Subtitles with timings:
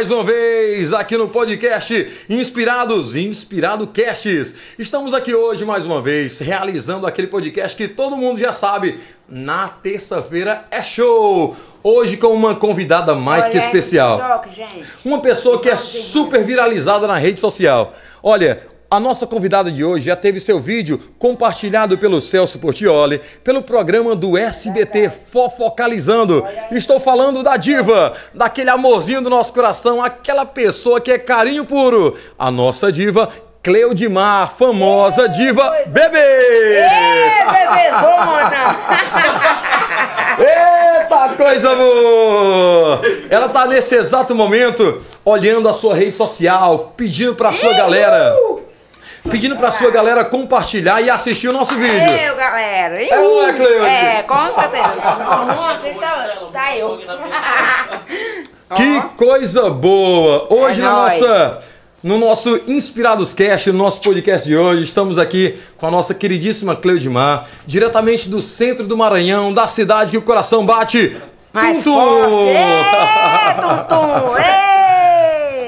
[0.00, 4.54] Mais uma vez aqui no podcast Inspirados, Inspirado Casts.
[4.78, 8.98] Estamos aqui hoje mais uma vez realizando aquele podcast que todo mundo já sabe.
[9.28, 11.54] Na terça-feira é show.
[11.82, 14.42] Hoje com uma convidada mais Olha que especial.
[15.04, 17.94] Uma pessoa que é super viralizada na rede social.
[18.22, 23.62] Olha, a nossa convidada de hoje já teve seu vídeo compartilhado pelo Celso Portioli, pelo
[23.62, 26.44] programa do SBT Fofocalizando.
[26.72, 32.16] Estou falando da diva, daquele amorzinho do nosso coração, aquela pessoa que é carinho puro.
[32.36, 33.28] A nossa diva
[33.62, 36.18] Cleudimar, famosa diva coisa- bebê!
[36.18, 38.50] Ê, bebezona!
[40.40, 43.00] Eita, coisa boa!
[43.28, 48.34] Ela tá nesse exato momento olhando a sua rede social, pedindo pra sua galera,
[49.28, 51.98] pedindo pra sua galera compartilhar e assistir o nosso vídeo.
[51.98, 53.02] Eu, galera.
[53.02, 53.84] É não é, Cleude?
[53.86, 54.88] É, com certeza.
[55.00, 55.80] Tá,
[56.52, 56.98] tá eu.
[58.76, 60.46] Que coisa boa!
[60.48, 61.20] Hoje É na nóis.
[61.20, 61.58] nossa
[62.02, 66.74] no nosso Inspirados Cast, no nosso podcast de hoje, estamos aqui com a nossa queridíssima
[66.74, 71.14] Cleudimar, diretamente do centro do Maranhão, da cidade que o coração bate.
[71.52, 72.00] Mais Tum, tum!
[72.00, 72.54] forte.
[73.60, 74.34] Tum, tum.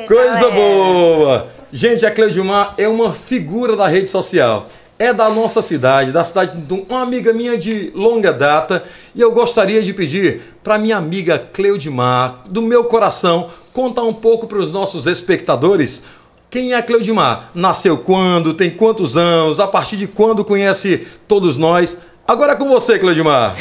[0.08, 1.51] Coisa boa!
[1.72, 4.68] Gente, a Cleudimar é uma figura da rede social.
[4.98, 8.84] É da nossa cidade, da cidade de uma amiga minha de longa data.
[9.14, 14.46] E eu gostaria de pedir para minha amiga Cleudimar, do meu coração, contar um pouco
[14.46, 16.04] para os nossos espectadores
[16.52, 17.48] quem é a Cleudimar.
[17.54, 18.52] Nasceu quando?
[18.52, 19.58] Tem quantos anos?
[19.58, 22.02] A partir de quando conhece todos nós?
[22.28, 23.54] Agora é com você, Cleudimar.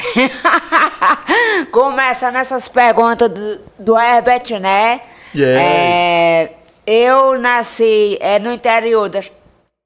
[1.72, 5.00] Começando essas perguntas do, do Herbert, né?
[5.34, 5.58] Yes.
[5.58, 6.52] É,
[6.86, 9.22] eu nasci é, no interior da,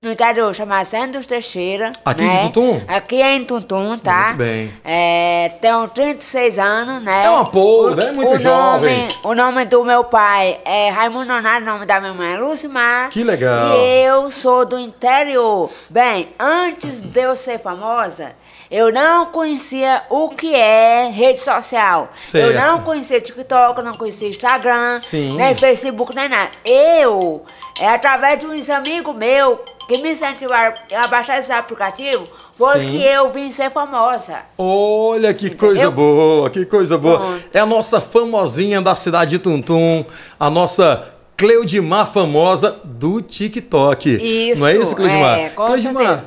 [0.02, 1.92] no interior chamado Santos Teixeira.
[2.06, 2.44] Aqui em né?
[2.44, 2.82] Tuntum?
[2.88, 4.28] Aqui é em Tuntum, tá?
[4.28, 4.74] Muito bem.
[4.84, 7.26] É, tenho 36 anos, né?
[7.26, 8.12] É uma pô, né?
[8.12, 9.00] Muito o jovem.
[9.00, 12.38] Nome, o nome do meu pai é Raimundo Nonário, o nome da minha mãe é
[12.38, 13.10] Lucimar.
[13.10, 13.78] Que legal.
[13.80, 15.72] E eu sou do interior.
[15.90, 18.36] Bem, antes de eu ser famosa,
[18.70, 22.10] eu não conhecia o que é rede social.
[22.16, 22.48] Certo.
[22.48, 25.36] Eu não conhecia TikTok, eu não conhecia Instagram, Sim.
[25.38, 26.52] nem Facebook, nem nada.
[26.66, 27.44] Eu,
[27.80, 32.28] é através de uns amigos meus que me incentivaram a baixar esse aplicativo,
[32.58, 32.88] foi Sim.
[32.88, 34.40] que eu vim ser famosa.
[34.58, 35.92] Olha que coisa Entendeu?
[35.92, 37.18] boa, que coisa boa.
[37.20, 37.50] Pronto.
[37.54, 40.04] É a nossa famosinha da cidade de Tuntum,
[40.40, 44.10] a nossa Cleudimar famosa do TikTok.
[44.10, 45.38] Isso, Não é isso, Cleudimar?
[45.40, 46.26] é, com Cleudimar, certeza.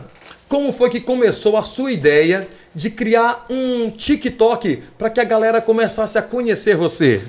[0.48, 5.60] Como foi que começou a sua ideia de criar um TikTok para que a galera
[5.60, 7.22] começasse a conhecer você?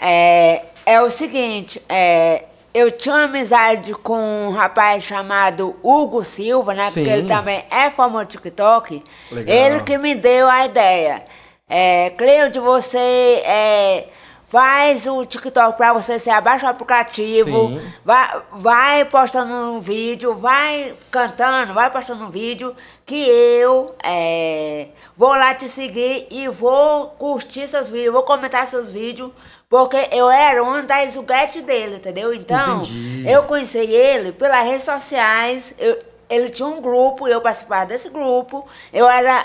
[0.00, 6.74] É, é o seguinte, é, eu tinha uma amizade com um rapaz chamado Hugo Silva,
[6.74, 6.90] né?
[6.90, 6.94] Sim.
[6.94, 9.02] Porque ele também é famoso no TikTok.
[9.32, 9.54] Legal.
[9.54, 11.24] Ele que me deu a ideia.
[11.68, 14.08] É, Cleude, você é,
[14.50, 17.92] faz o TikTok pra você, você abaixa o aplicativo, Sim.
[18.04, 22.74] vai, vai postando um vídeo, vai cantando, vai postando um vídeo
[23.06, 28.90] que eu é, vou lá te seguir e vou curtir seus vídeos, vou comentar seus
[28.90, 29.30] vídeos,
[29.68, 32.34] porque eu era uma das zuguetes dele, entendeu?
[32.34, 33.30] Então, Entendi.
[33.30, 35.96] eu conheci ele pelas redes sociais, eu-
[36.28, 39.44] ele tinha um grupo, eu participava desse grupo, eu era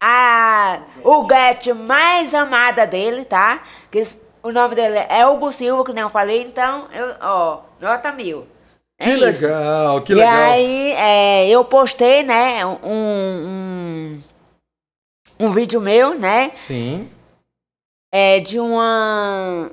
[0.00, 3.62] a, o get mais amada dele, tá?
[3.90, 4.06] Que
[4.42, 8.46] o nome dele é Hugo Silva, que nem eu falei, então, eu, ó, nota mil.
[8.98, 9.46] É que isso.
[9.46, 10.52] legal, que e legal.
[10.52, 14.22] aí, é, eu postei, né, um, um,
[15.40, 17.10] um vídeo meu, né, Sim.
[18.12, 19.70] é, de uma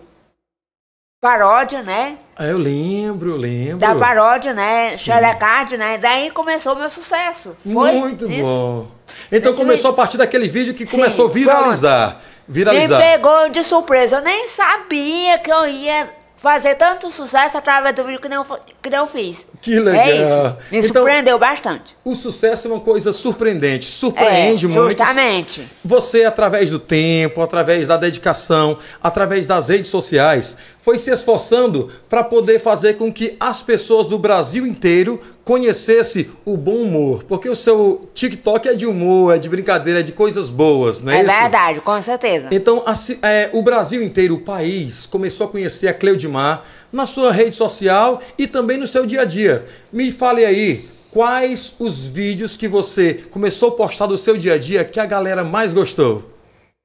[1.22, 3.78] paródia, né, eu lembro, eu lembro.
[3.78, 4.92] da paródia, né.
[4.92, 7.56] Xerecard, né, daí começou o meu sucesso.
[7.64, 8.88] Foi Muito bom.
[9.32, 9.96] Então Esse começou a vídeo.
[9.98, 12.22] partir daquele vídeo que Sim, começou a viralizar.
[12.48, 13.00] Me Viralizar.
[13.00, 16.10] pegou de surpresa, eu nem sabia que eu ia
[16.44, 19.46] fazer tanto sucesso através do vídeo que fa- que eu fiz.
[19.62, 20.02] Que legal.
[20.06, 21.96] É isso, me Então- surpreendeu bastante.
[22.04, 24.90] O sucesso é uma coisa surpreendente, surpreende é, muito.
[24.98, 25.66] Justamente.
[25.86, 32.26] Você, através do tempo, através da dedicação, através das redes sociais, foi se esforçando para
[32.26, 37.24] poder fazer com que as pessoas do Brasil inteiro conhecessem o bom humor.
[37.24, 41.12] Porque o seu TikTok é de humor, é de brincadeira, é de coisas boas, não
[41.12, 41.32] é, É isso?
[41.32, 42.48] verdade, com certeza.
[42.52, 47.32] Então, assim, é, o Brasil inteiro, o país, começou a conhecer a Cleudimar na sua
[47.32, 49.66] rede social e também no seu dia a dia.
[49.92, 54.58] Me fale aí, quais os vídeos que você começou a postar do seu dia a
[54.58, 56.33] dia que a galera mais gostou?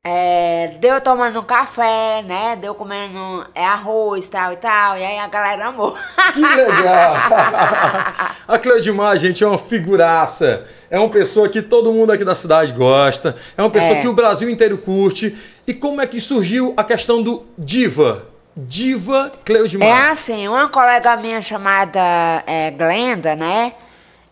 [0.07, 2.57] É, deu tomando um café, né?
[2.57, 4.97] Deu comendo é, arroz, tal e tal.
[4.97, 5.95] E aí a galera amou.
[6.33, 7.15] Que legal!
[8.49, 10.65] a Cleudimar, gente, é uma figuraça.
[10.91, 13.37] É uma pessoa que todo mundo aqui da cidade gosta.
[13.57, 14.01] É uma pessoa É.
[14.01, 15.37] que o Brasil inteiro curte.
[15.67, 18.27] E como é que surgiu a questão do diva?
[18.57, 19.87] Diva Cleudimar.
[19.89, 22.01] É assim, uma colega minha chamada
[22.47, 23.75] é, Glenda, né?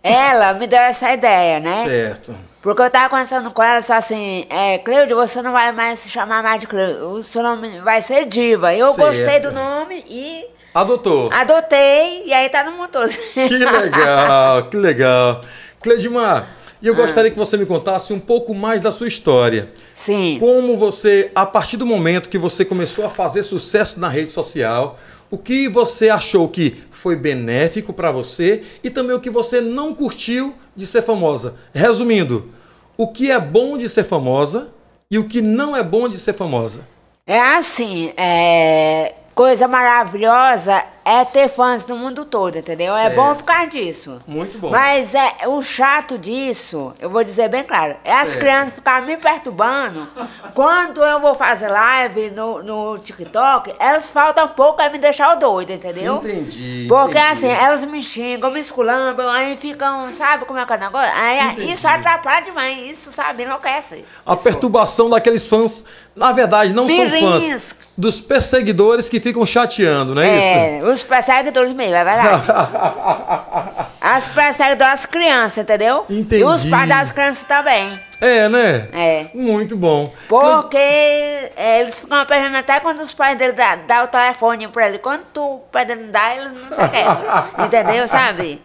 [0.03, 1.85] Ela me deu essa ideia, né?
[1.85, 2.35] Certo.
[2.63, 6.09] Porque eu tava conversando com ela, disse assim, é, Cleude, você não vai mais se
[6.11, 8.75] chamar mais de Cleude, o seu nome vai ser Diva.
[8.75, 9.07] Eu Certo.
[9.07, 10.45] gostei do nome e
[10.75, 11.31] Adotou.
[11.33, 13.09] adotei, e aí tá no motor.
[13.35, 15.45] Que legal, que legal.
[15.81, 16.49] Cleudimar,
[16.83, 16.97] e eu Ah.
[16.97, 19.71] gostaria que você me contasse um pouco mais da sua história.
[19.95, 20.37] Sim.
[20.41, 24.99] Como você, a partir do momento que você começou a fazer sucesso na rede social,
[25.31, 29.95] o que você achou que foi benéfico para você e também o que você não
[29.95, 31.57] curtiu de ser famosa.
[31.75, 32.51] Resumindo,
[32.97, 34.73] o que é bom de ser famosa
[35.11, 36.87] e o que não é bom de ser famosa.
[37.27, 42.93] É assim, é, coisa maravilhosa é ter fãs no mundo todo, entendeu?
[42.97, 43.15] É Certo.
[43.15, 44.21] bom por causa disso.
[44.27, 44.71] Muito bom.
[44.71, 48.41] Mas é o chato disso, eu vou dizer bem claro, é as Certo.
[48.41, 50.05] crianças ficarem me perturbando.
[50.53, 55.71] Quando eu vou fazer live no, no TikTok, elas faltam pouco a me deixar doido,
[55.73, 56.17] entendeu?
[56.17, 57.33] Entendi, Porque entendi.
[57.33, 61.13] assim, elas me xingam, me esculambam, aí ficam, sabe como é que é o negócio?
[61.15, 61.73] Aí Entendi.
[61.73, 64.05] isso atrapalha demais, isso, sabe, enlouquece.
[64.25, 64.43] A Isso.
[64.43, 65.85] perturbação daqueles fãs,
[66.17, 67.21] na verdade, não são Mirins.
[67.21, 70.87] fãs, dos perseguidores que ficam chateando, não é, isso?
[70.97, 72.43] Os perseguidores mesmo, é verdade.
[74.01, 76.07] As perseguidoras das crianças, entendeu?
[76.09, 76.41] Entendi.
[76.41, 77.93] E os pais das crianças também.
[78.19, 78.89] É, né?
[78.95, 79.27] É.
[79.35, 80.11] Muito bom.
[80.27, 84.89] Porque é, eles ficam perdendo até quando os pais dele dão dá o telefone pra
[84.89, 84.99] ele.
[84.99, 87.13] Quando tu, o pai dele não dá, eles não se querem.
[87.67, 88.09] entendeu?
[88.09, 88.63] Sabe?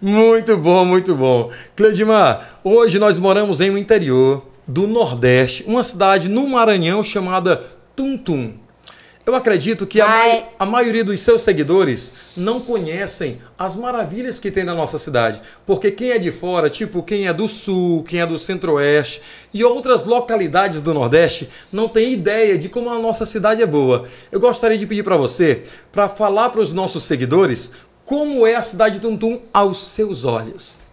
[0.00, 1.50] Muito bom, muito bom.
[1.74, 7.60] Cleudimar, hoje nós moramos em um interior do Nordeste, uma cidade no Maranhão chamada
[7.96, 8.65] Tuntum.
[9.26, 10.28] Eu acredito que a, Ai.
[10.30, 15.42] mai- a maioria dos seus seguidores não conhecem as maravilhas que tem na nossa cidade.
[15.66, 19.20] Porque quem é de fora, tipo quem é do Sul, quem é do Centro-Oeste
[19.52, 24.04] e outras localidades do Nordeste, não tem ideia de como a nossa cidade é boa.
[24.30, 27.72] Eu gostaria de pedir para você, para falar para os nossos seguidores,
[28.04, 30.85] como é a cidade de Tuntum aos seus olhos.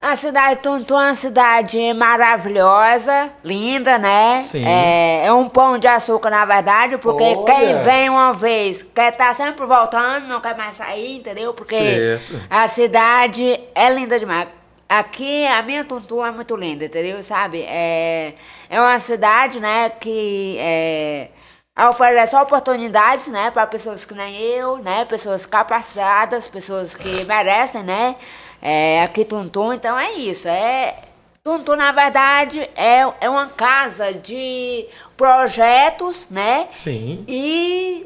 [0.00, 4.40] A cidade de Tuntum é uma cidade maravilhosa, linda, né?
[4.42, 4.64] Sim.
[4.64, 7.44] É, é um pão de açúcar, na verdade, porque Olha.
[7.44, 11.54] quem vem uma vez quer estar sempre voltando, não quer mais sair, entendeu?
[11.54, 12.46] Porque Certo.
[12.48, 14.48] a cidade é linda demais.
[14.88, 17.20] Aqui, a minha Tuntum é muito linda, entendeu?
[17.24, 17.62] Sabe?
[17.66, 18.34] É,
[18.70, 21.30] é uma cidade, né, que é,
[21.88, 28.14] oferece oportunidades, né, para pessoas que nem eu, né, pessoas capacitadas, pessoas que merecem, né,
[28.68, 30.96] é, aqui Tuntum, então é isso, é...
[31.44, 34.84] Tuntum, na verdade, é, é uma casa de
[35.16, 37.24] projetos, né, Sim.
[37.28, 38.04] e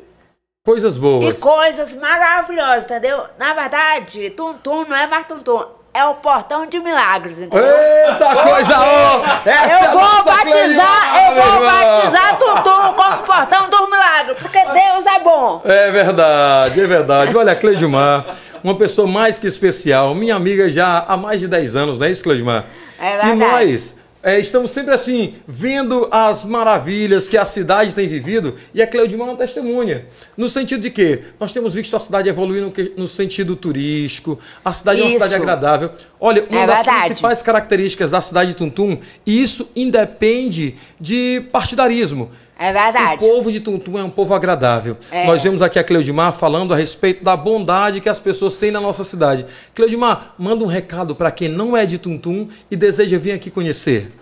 [0.63, 1.41] Coisas e boas.
[1.41, 3.19] coisas maravilhosas, entendeu?
[3.39, 5.65] Na verdade, Tuntum não é mais Tuntum,
[5.95, 7.65] é o portão de milagres, entendeu?
[7.65, 9.49] Eita coisa ó!
[9.49, 14.59] Essa é Eu vou nossa batizar, eu vou batizar Tuntum como portão dos milagres, porque
[14.59, 15.63] Deus é bom.
[15.65, 17.37] É verdade, é verdade.
[17.37, 18.27] Olha, Cleudimar,
[18.63, 22.11] uma pessoa mais que especial, minha amiga já há mais de 10 anos, não é
[22.11, 22.67] isso, Cleudimar?
[22.99, 23.39] É E verdade.
[23.39, 28.87] nós é, estamos sempre assim, vendo as maravilhas que a cidade tem vivido e a
[28.87, 30.05] Cleudimar é uma testemunha.
[30.37, 34.39] No sentido de que nós temos visto a cidade evoluir no, que- no sentido turístico,
[34.63, 35.19] a cidade é uma Isso.
[35.21, 35.91] cidade agradável.
[36.21, 37.07] Olha, uma É das verdade.
[37.07, 42.31] principais características da cidade de Tuntum, e isso independe de partidarismo.
[42.61, 43.25] É verdade.
[43.25, 44.95] O povo de Tuntum é um povo agradável.
[45.11, 45.27] É.
[45.27, 48.83] Nós vemos aqui a Cleudimar falando a respeito da bondade que as pessoas têm na
[48.83, 49.47] nossa cidade.
[49.75, 54.13] Cleudimar, manda um recado para quem não é de Tuntum e deseja vir aqui conhecer.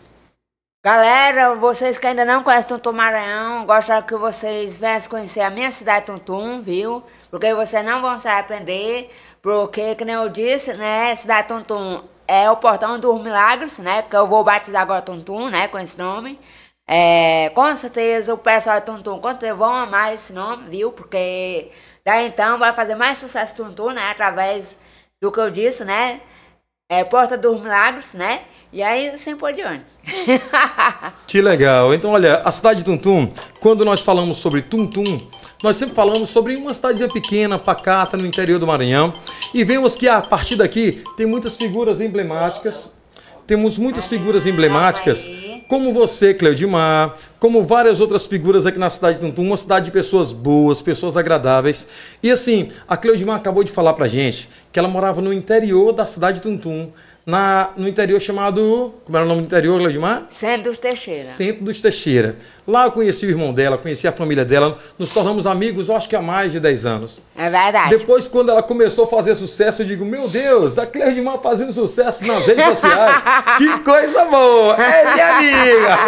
[0.87, 5.73] Galera, vocês que ainda não conhecem Tuntum Maranhão, gostaria que vocês viessem conhecer a minha
[5.73, 7.02] cidade Tuntum, viu?
[7.33, 9.11] Porque vocês não vão se arrepender,
[9.42, 14.14] porque, que nem eu disse, né, cidade Tuntum é o portão dos milagres, né, que
[14.14, 16.38] eu vou batizar agora Tuntum, né, com esse nome.
[16.90, 20.90] É, com certeza o pessoal de Tuntum, com certeza vão amar esse nome, viu?
[20.90, 21.71] Porque
[22.02, 24.78] daí então vai fazer mais sucesso Tuntum, né, através
[25.21, 26.23] do que eu disse, né,
[26.90, 28.40] é Porta dos Milagres, né,
[28.73, 29.92] e aí assim por diante.
[31.26, 31.92] Que legal.
[31.92, 33.30] Então, olha, a cidade de Tuntum,
[33.61, 35.28] quando nós falamos sobre Tuntum,
[35.62, 39.12] nós sempre falamos sobre uma cidadezinha pequena, pacata, no interior do Maranhão.
[39.52, 42.98] E vemos que a partir daqui tem muitas figuras emblemáticas.
[43.49, 45.26] Temos muitas figuras emblemáticas,
[45.67, 49.90] como você, Cleudimar, como várias outras figuras aqui na cidade de Tuntum, uma cidade de
[49.90, 51.88] pessoas boas, pessoas agradáveis.
[52.23, 56.05] E assim, a Cleudimar acabou de falar pra gente que ela morava no interior da
[56.05, 56.93] cidade de Tuntum,
[57.29, 58.95] na, no interior chamado.
[59.05, 60.29] Como era o nome do interior, Gladimar?
[60.31, 61.23] Centro dos Teixeira.
[61.23, 62.37] Centro dos Teixeira.
[62.67, 66.17] Lá eu conheci o irmão dela, conheci a família dela, nos tornamos amigos, acho que
[66.17, 67.21] há mais de 10 anos.
[67.37, 67.91] É verdade.
[67.91, 72.27] Depois, quando ela começou a fazer sucesso, eu digo, meu Deus, a Cleudimar fazendo sucesso
[72.27, 73.23] nas redes sociais.
[73.59, 74.77] que coisa boa!
[74.77, 75.99] É minha amiga!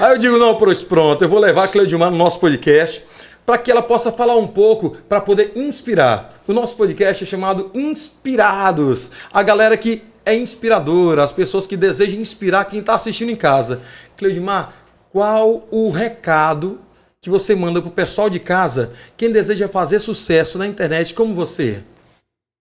[0.04, 3.11] Aí eu digo, não, pronto, eu vou levar a Cleudimar no nosso podcast
[3.44, 6.42] para que ela possa falar um pouco, para poder inspirar.
[6.46, 9.10] O nosso podcast é chamado Inspirados.
[9.32, 13.82] A galera que é inspiradora, as pessoas que desejam inspirar quem está assistindo em casa.
[14.16, 14.72] Cleudimar,
[15.10, 16.80] qual o recado
[17.20, 21.34] que você manda para o pessoal de casa, quem deseja fazer sucesso na internet como
[21.34, 21.82] você?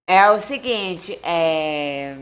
[0.07, 2.15] É o seguinte, é...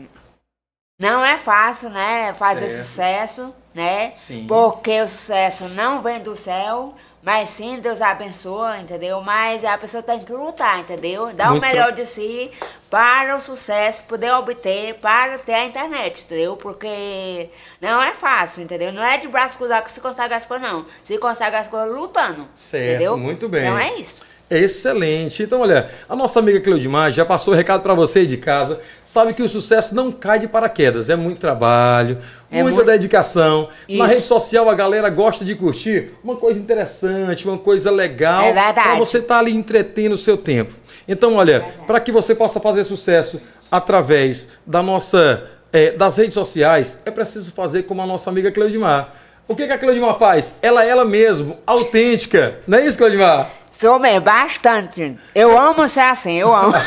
[0.98, 2.84] não é fácil, né, fazer certo.
[2.84, 4.12] sucesso, né?
[4.14, 4.46] Sim.
[4.46, 9.20] Porque o sucesso não vem do céu, mas sim, Deus abençoa, entendeu?
[9.20, 11.32] Mas a pessoa tem que lutar, entendeu?
[11.34, 12.50] Dar Muito o melhor de si
[12.88, 16.56] para o sucesso poder obter, para ter a internet, entendeu?
[16.56, 17.50] Porque
[17.80, 18.90] não é fácil, entendeu?
[18.90, 20.86] Não é de braço cruzado que se consegue as coisas, não.
[21.02, 22.48] Se consegue as coisas lutando.
[22.54, 23.18] Certo, entendeu?
[23.18, 23.62] muito bem.
[23.62, 24.29] Então é isso.
[24.50, 25.44] Excelente.
[25.44, 28.80] Então, olha, a nossa amiga Cleudimar já passou o recado para você de casa.
[29.00, 31.08] Sabe que o sucesso não cai de paraquedas.
[31.08, 32.18] É muito trabalho,
[32.50, 32.90] é muita muito...
[32.90, 33.68] dedicação.
[33.88, 34.02] Isso.
[34.02, 38.42] Na rede social a galera gosta de curtir uma coisa interessante, uma coisa legal.
[38.42, 40.74] É para você estar tá ali entretendo o seu tempo.
[41.06, 43.40] Então, olha, é para que você possa fazer sucesso
[43.70, 49.14] através da nossa, é, das redes sociais, é preciso fazer como a nossa amiga Cleudimar.
[49.46, 50.56] O que, que a Cleudimar faz?
[50.60, 52.60] Ela é ela mesma, autêntica.
[52.66, 53.59] Não é isso, Cleudimar?
[53.80, 55.16] Sou mesmo, bastante.
[55.34, 56.74] Eu amo ser assim, eu amo.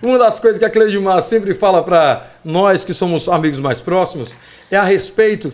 [0.00, 4.38] Uma das coisas que a Cleudimar sempre fala para nós que somos amigos mais próximos
[4.70, 5.52] é a respeito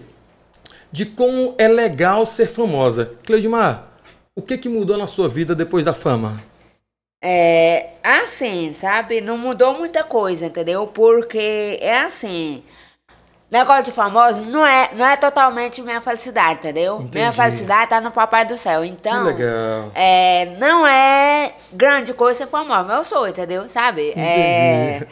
[0.93, 3.14] de como é legal ser famosa.
[3.25, 3.87] Cleudimar,
[4.37, 6.38] o que, que mudou na sua vida depois da fama?
[7.23, 9.23] É assim, sabe?
[9.23, 10.87] Não mudou muita coisa, entendeu?
[10.88, 12.62] Porque é assim.
[13.54, 16.96] Negócio de famoso não é, não é totalmente minha felicidade, entendeu?
[16.96, 17.18] Entendi.
[17.18, 18.84] Minha felicidade tá no Papai do Céu.
[18.84, 19.92] Então, que legal.
[19.94, 23.68] É, não é grande coisa ser famoso, mas eu sou, entendeu?
[23.68, 24.11] Sabe?
[24.11, 24.26] Entendi.
[24.26, 25.06] É,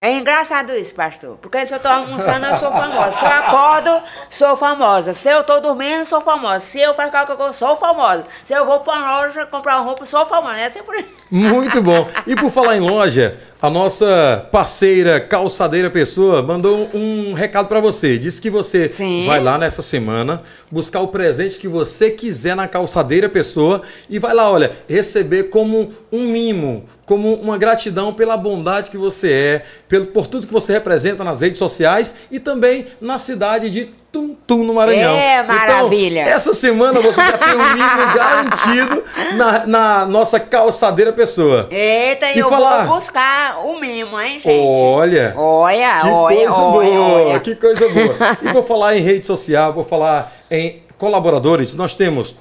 [0.00, 1.36] é engraçado isso, pastor.
[1.38, 3.12] Porque se eu tô almoçando, eu sou famosa.
[3.18, 5.12] Se eu acordo, sou famosa.
[5.12, 6.60] Se eu tô dormindo, sou famosa.
[6.60, 8.24] Se eu faço qualquer coisa, sou famosa.
[8.44, 10.56] Se eu vou pra loja comprar roupa, sou famosa.
[10.56, 11.04] É sempre.
[11.30, 12.08] Muito bom.
[12.28, 18.16] E por falar em loja, a nossa parceira Calçadeira Pessoa mandou um recado para você.
[18.16, 19.26] Disse que você Sim.
[19.26, 20.40] vai lá nessa semana
[20.70, 25.90] buscar o presente que você quiser na Calçadeira Pessoa e vai lá, olha, receber como
[26.12, 30.72] um mimo, como uma gratidão pela bondade que você é, pelo, por tudo que você
[30.74, 35.14] representa nas redes sociais e também na cidade de Tum Tum no Maranhão.
[35.14, 36.22] É, maravilha.
[36.22, 39.04] Então, essa semana você já tem um mimo garantido
[39.36, 41.68] na, na, nossa calçadeira pessoa.
[41.70, 42.86] Eita, e eu falar...
[42.86, 44.48] vou buscar o mimo, hein, gente?
[44.48, 45.34] Olha.
[45.36, 47.40] Olha, que olha, coisa olha, boa, olha.
[47.40, 48.16] Que coisa boa.
[48.42, 51.74] e vou falar em rede social, vou falar em colaboradores.
[51.74, 52.36] Nós temos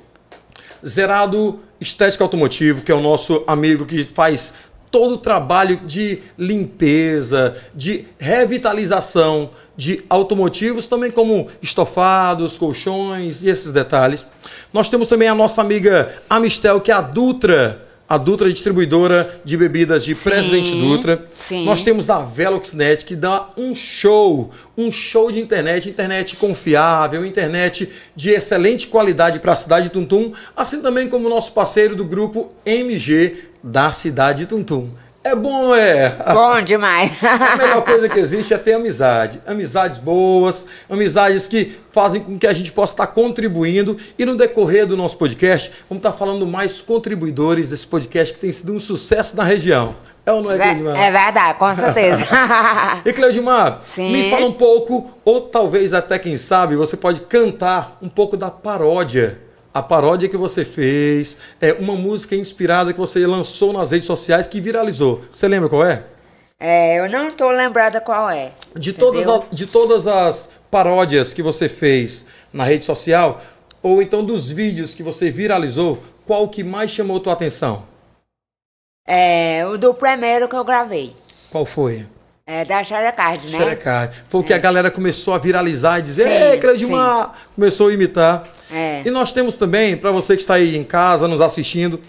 [0.85, 4.53] Zerado Estética Automotivo, que é o nosso amigo que faz
[4.89, 13.71] todo o trabalho de limpeza, de revitalização de automotivos, também como estofados, colchões e esses
[13.71, 14.25] detalhes.
[14.73, 19.57] Nós temos também a nossa amiga Amistel, que é a Dutra, a Dutra distribuidora de
[19.57, 21.25] bebidas de sim, Presidente Dutra.
[21.35, 21.65] Sim.
[21.65, 27.89] Nós temos a Veloxnet, que dá um show, um show de internet, internet confiável, internet
[28.15, 32.05] de excelente qualidade para a cidade de Tuntum, assim também como o nosso parceiro do
[32.05, 34.89] grupo MG da cidade de Tuntum.
[35.23, 36.09] É bom, é?
[36.33, 37.11] Bom demais.
[37.21, 39.41] A melhor coisa que existe é ter amizade.
[39.45, 43.97] Amizades boas, amizades que fazem com que a gente possa estar contribuindo.
[44.17, 48.53] E no decorrer do nosso podcast, vamos estar falando mais contribuidores desse podcast que tem
[48.53, 49.97] sido um sucesso na região.
[50.25, 50.97] É ou não é, Cleudimar?
[50.97, 52.25] É verdade, com certeza.
[53.03, 54.11] e Cleudimar, Sim.
[54.13, 58.49] me fala um pouco, ou talvez até quem sabe, você pode cantar um pouco da
[58.49, 59.41] paródia
[59.77, 64.47] a paródia que você fez, é uma música inspirada que você lançou nas redes sociais
[64.47, 65.21] que viralizou.
[65.29, 66.03] Você lembra qual é?
[66.59, 68.53] É, eu não estou lembrada qual é.
[68.75, 73.39] De todas, a, de todas as paródias que você fez na rede social,
[73.83, 77.85] ou então dos vídeos que você viralizou, qual que mais chamou tua atenção?
[79.07, 81.15] É, o do primeiro que eu gravei.
[81.51, 82.07] Qual foi?
[82.49, 83.57] É, da Xerecard, né?
[83.57, 84.15] Xerecard.
[84.29, 87.33] Foi o que a galera começou a viralizar e dizer, sim, ei, Cleudimar!
[87.53, 88.47] Começou a imitar.
[88.71, 89.01] É.
[89.05, 91.99] E nós temos também, para você que está aí em casa, nos assistindo,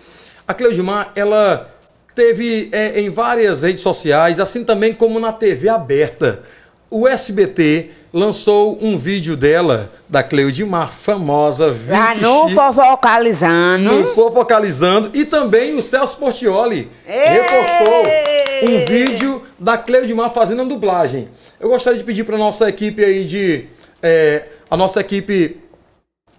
[0.46, 1.68] a Cleudimar, ela
[2.14, 6.40] teve é, em várias redes sociais, assim também como na TV aberta.
[6.88, 11.76] O SBT lançou um vídeo dela, da Cleudimar, famosa.
[11.88, 13.84] Lá no Fofocalizando.
[13.84, 15.10] No Fofocalizando.
[15.14, 21.28] E também o Celso Portioli repostou um vídeo da Cleudimar fazendo a dublagem.
[21.60, 23.66] Eu gostaria de pedir para nossa equipe aí de.
[24.02, 25.60] É, a nossa equipe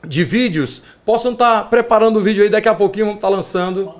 [0.05, 3.35] de vídeos possam estar tá preparando o vídeo aí, daqui a pouquinho vamos estar tá
[3.35, 3.93] lançando.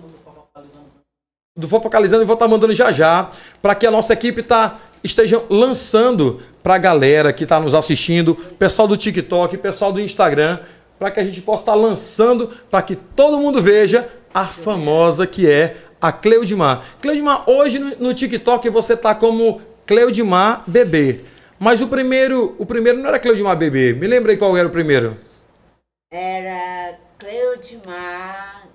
[1.58, 3.30] Do Fofocalizando e vou estar tá mandando já já,
[3.62, 8.36] para que a nossa equipe tá, esteja lançando para a galera que está nos assistindo,
[8.36, 10.60] pessoal do TikTok, pessoal do Instagram,
[10.98, 15.26] para que a gente possa estar tá lançando, para que todo mundo veja a famosa
[15.26, 16.84] que é a Cleudimar.
[17.02, 21.22] Cleudimar, hoje no, TikTok você tá como Cleudimar Bebê.
[21.58, 23.94] Mas o primeiro, o primeiro não era Cleudimar Bebê.
[23.94, 25.18] Me lembra qual era o primeiro?
[26.12, 28.69] Era Cleudimar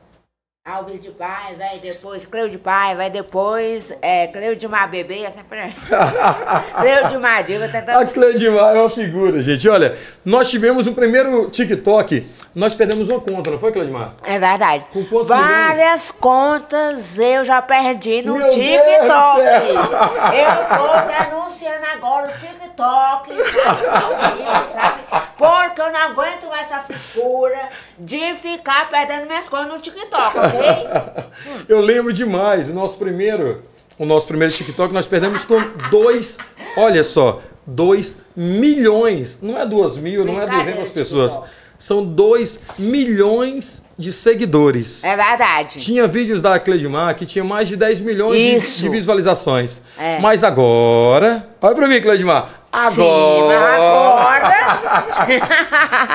[0.66, 5.59] Alves de Pai, vai depois Cleo de Pai, vai depois é, Cleudimar Bebê, é sempre
[6.80, 7.99] Cleudimar Diva tentando...
[7.99, 9.68] A Cleudimar é uma figura, gente.
[9.68, 9.94] Olha,
[10.25, 14.14] nós tivemos o primeiro TikTok, nós perdemos uma conta, não foi, Cleudimar?
[14.25, 14.87] É verdade.
[14.90, 16.11] Com quantos Várias milhões?
[16.12, 19.40] contas eu já perdi no Meu TikTok.
[20.33, 24.73] Eu tô denunciando agora o TikTok, sabe?
[24.73, 25.04] sabe?
[25.37, 27.68] Porque eu não aguento mais essa frescura
[27.99, 30.53] de ficar perdendo minhas coisas no TikTok, ok?
[31.68, 33.62] Eu lembro demais, o nosso primeiro,
[33.99, 36.38] o nosso primeiro TikTok nós perdemos com dois,
[36.76, 41.38] olha só, dois milhões, não é duas mil, não é duzentas pessoas.
[41.76, 45.02] São 2 milhões de seguidores.
[45.02, 45.80] É verdade.
[45.80, 49.82] Tinha vídeos da Cleidmar que tinha mais de 10 milhões de, de, visualizações.
[49.99, 50.20] É.
[50.20, 51.46] Mas agora.
[51.61, 52.49] Olha pra mim, Cleidmar.
[52.75, 52.90] Agora.
[52.90, 54.64] Sim, agora.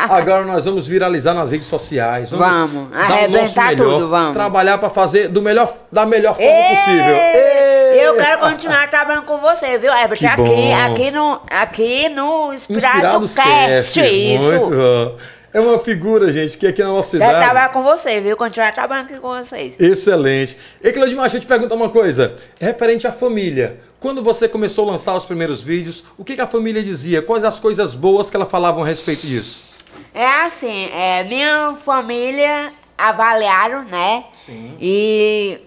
[0.13, 2.31] agora nós vamos viralizar nas redes sociais.
[2.31, 2.93] Vamos, vamos.
[2.93, 4.33] arrebentar melhor, tudo, vamos.
[4.33, 6.75] Trabalhar para fazer do melhor, da melhor forma Ei!
[6.75, 7.15] possível.
[7.15, 8.05] Ei!
[8.05, 10.19] Eu quero continuar trabalhando com você, viu, Herbert?
[10.25, 13.93] Aqui, aqui no, aqui no Inspirado, Inspirado Cast.
[13.93, 13.99] Cast.
[14.01, 14.43] Isso.
[14.43, 15.38] Muito bom.
[15.51, 17.31] É uma figura, gente, que aqui na nossa cidade.
[17.31, 18.37] Quero trabalhar com você, viu?
[18.37, 19.75] Continuar trabalhando aqui com vocês.
[19.79, 20.57] Excelente.
[20.83, 22.35] E Claudimar, deixa eu te perguntar uma coisa.
[22.59, 23.79] Referente à família.
[23.99, 27.21] Quando você começou a lançar os primeiros vídeos, o que, que a família dizia?
[27.21, 29.69] Quais as coisas boas que ela falavam a respeito disso?
[30.13, 34.25] É assim, é, minha família avaliaram, né?
[34.33, 34.75] Sim.
[34.79, 35.59] E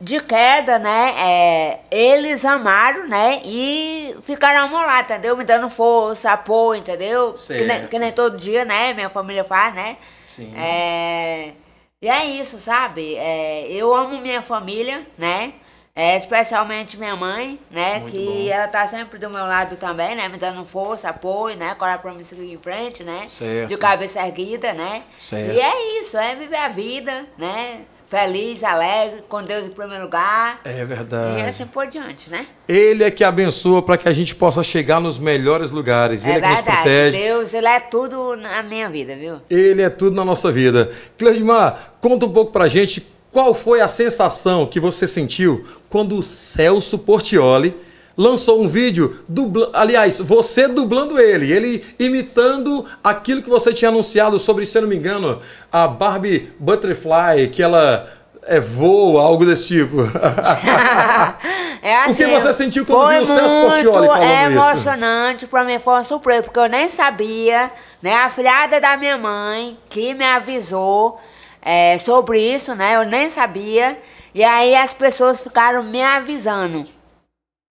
[0.00, 1.14] de queda, né?
[1.18, 3.40] É, eles amaram, né?
[3.44, 5.36] E ficaram amolados, entendeu?
[5.36, 7.32] Me dando força, apoio, entendeu?
[7.32, 8.92] Que nem, que nem todo dia, né?
[8.92, 9.96] Minha família faz, né?
[10.28, 10.52] Sim.
[10.56, 11.52] É,
[12.00, 13.16] e é isso, sabe?
[13.16, 15.52] É, eu amo minha família, né?
[15.96, 17.98] É, especialmente minha mãe, né?
[17.98, 18.48] Muito que bom.
[18.48, 20.28] ela tá sempre do meu lado também, né?
[20.28, 21.74] Me dando força, apoio, né?
[21.74, 23.26] Coragem pra me seguir em frente, né?
[23.26, 23.68] Certo.
[23.68, 25.02] De cabeça erguida, né?
[25.18, 25.52] Certo.
[25.52, 27.80] E é isso, é viver a vida, né?
[28.08, 30.60] Feliz, alegre, com Deus em primeiro lugar.
[30.64, 31.40] É verdade.
[31.40, 32.46] E assim por diante, né?
[32.66, 36.24] Ele é que abençoa para que a gente possa chegar nos melhores lugares.
[36.24, 36.58] É ele verdade.
[36.58, 37.18] é que nos protege.
[37.18, 39.36] Deus, ele é tudo na minha vida, viu?
[39.50, 40.90] Ele é tudo na nossa vida.
[41.18, 46.22] Cleudimar, conta um pouco pra gente qual foi a sensação que você sentiu quando o
[46.22, 47.74] Celso Portioli
[48.18, 49.70] lançou um vídeo, dubla...
[49.72, 54.88] aliás, você dublando ele, ele imitando aquilo que você tinha anunciado sobre, se eu não
[54.88, 59.98] me engano, a Barbie Butterfly, que ela é voa, algo desse tipo.
[61.80, 64.32] é assim, o que você sentiu quando viu o Celso Portioli falando isso?
[64.32, 67.70] Foi emocionante, para mim foi uma surpresa, porque eu nem sabia,
[68.02, 71.20] né, a filhada da minha mãe que me avisou
[71.62, 73.96] é, sobre isso, né, eu nem sabia,
[74.34, 76.97] e aí as pessoas ficaram me avisando.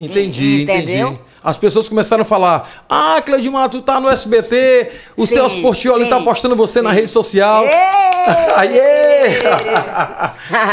[0.01, 1.09] Entendi, Entendeu?
[1.09, 1.21] entendi.
[1.43, 6.05] As pessoas começaram a falar: Ah, Cleudimar, tu tá no SBT, o sim, Celso Portioli
[6.05, 6.85] sim, tá postando você sim.
[6.85, 7.65] na rede social.
[8.55, 9.41] Aê!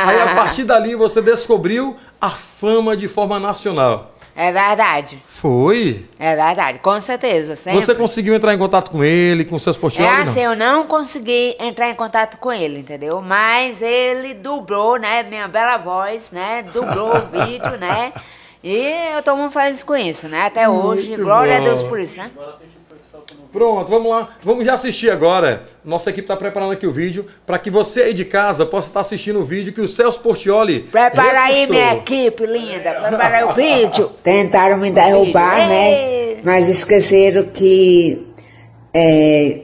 [0.07, 4.13] Aí a partir dali você descobriu a fama de forma nacional.
[4.37, 5.21] É verdade.
[5.27, 6.07] Foi?
[6.21, 7.57] É verdade, com certeza.
[7.57, 7.81] Sempre.
[7.81, 10.09] Você conseguiu entrar em contato com ele, com seus Portioli?
[10.09, 10.53] É assim, não?
[10.53, 13.21] eu não consegui entrar em contato com ele, entendeu?
[13.21, 15.25] Mas ele dublou, né?
[15.25, 16.63] Minha bela voz, né?
[16.73, 18.13] Dublou o vídeo, né?
[18.69, 20.43] E eu tô muito feliz com isso, né?
[20.43, 21.11] Até hoje.
[21.11, 21.63] Muito Glória bom.
[21.63, 22.29] a Deus por isso, né?
[23.53, 24.37] Pronto, vamos lá.
[24.43, 25.63] Vamos já assistir agora.
[25.85, 29.03] Nossa equipe está preparando aqui o vídeo para que você aí de casa possa estar
[29.03, 31.77] assistindo o vídeo que o Celso Portioli Prepara aí, repostou.
[31.77, 32.93] minha equipe linda.
[32.95, 34.09] Prepara aí o vídeo.
[34.25, 36.43] Tentaram me derrubar, né?
[36.43, 38.27] Mas esqueceram que
[38.93, 39.61] é,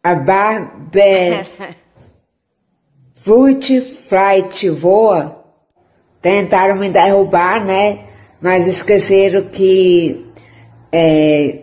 [0.00, 1.40] a Barbe
[3.14, 5.39] Fruit Flight voa.
[6.20, 8.06] Tentaram me derrubar, né?
[8.40, 10.26] Mas esqueceram que
[10.92, 11.62] é,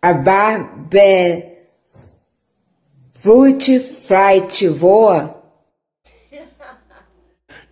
[0.00, 1.52] a Barbe
[3.14, 5.42] Fruit Flight voa.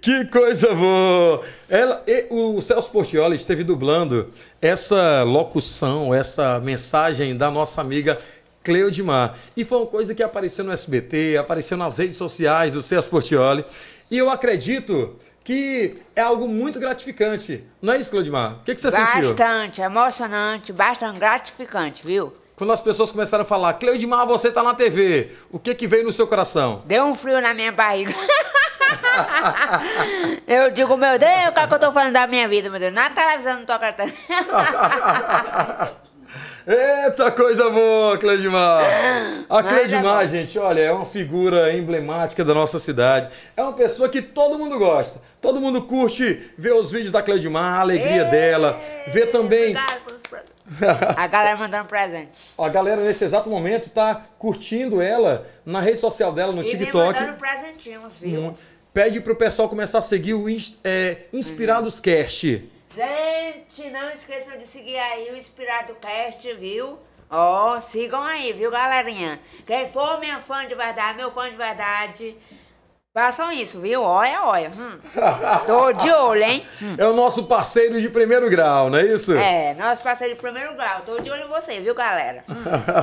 [0.00, 1.44] Que coisa boa!
[1.68, 8.18] Ela, o Celso Portioli esteve dublando essa locução, essa mensagem da nossa amiga
[8.62, 9.36] Cleudimar.
[9.56, 13.64] E foi uma coisa que apareceu no SBT, apareceu nas redes sociais do Celso Portioli.
[14.10, 17.64] E eu acredito que é algo muito gratificante.
[17.80, 18.54] Não é isso, Cleudimar?
[18.54, 19.28] O que, que você sentiu?
[19.28, 22.32] Bastante, emocionante, bastante gratificante, viu?
[22.54, 26.04] Quando as pessoas começaram a falar, Cleudimar, você tá na TV, o que que veio
[26.04, 26.82] no seu coração?
[26.86, 28.12] Deu um frio na minha barriga.
[30.46, 32.78] eu digo, meu Deus, o que, é que eu tô falando da minha vida, meu
[32.78, 32.92] Deus?
[32.92, 33.96] Na televisão não toca.
[36.66, 38.84] Eita, coisa boa, Cleidmar!
[39.50, 40.30] A Mas é Cleidmar, bom.
[40.30, 43.28] gente, olha, é uma figura emblemática da nossa cidade.
[43.56, 45.20] É uma pessoa que todo mundo gosta.
[45.40, 48.78] Todo mundo curte ver os vídeos da Cleidmar, a alegria dela.
[49.08, 49.74] Ver também.
[51.16, 52.30] A galera mandando presente.
[52.56, 57.18] A galera, nesse exato momento, tá curtindo ela na rede social dela, no E TikTok.
[57.18, 58.40] mandando presentinhos, viu?
[58.40, 58.54] Hum.
[58.94, 60.46] Pede pro pessoal começar a seguir o
[60.84, 62.70] é, Inspirados Cast.
[62.94, 66.98] Gente, não esqueçam de seguir aí o Inspirado Cast, viu?
[67.30, 69.40] Ó, sigam aí, viu, galerinha?
[69.64, 72.36] Quem for minha fã de verdade, meu fã de verdade,
[73.14, 74.02] façam isso, viu?
[74.02, 74.70] Olha, olha.
[74.70, 74.98] Hum.
[75.66, 76.66] Tô de olho, hein?
[76.98, 79.32] É o nosso parceiro de primeiro grau, não é isso?
[79.32, 81.00] É, nosso parceiro de primeiro grau.
[81.06, 82.44] Tô de olho em você, viu, galera?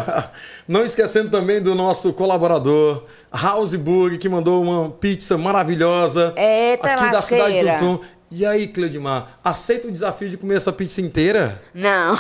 [0.68, 7.10] Não esquecendo também do nosso colaborador, House Burger, que mandou uma pizza maravilhosa Eita, aqui
[7.10, 7.78] da cidade lasqueira.
[7.78, 8.19] do Tum.
[8.32, 11.60] E aí, Cleudimar, aceita o desafio de comer essa pizza inteira?
[11.74, 12.16] Não.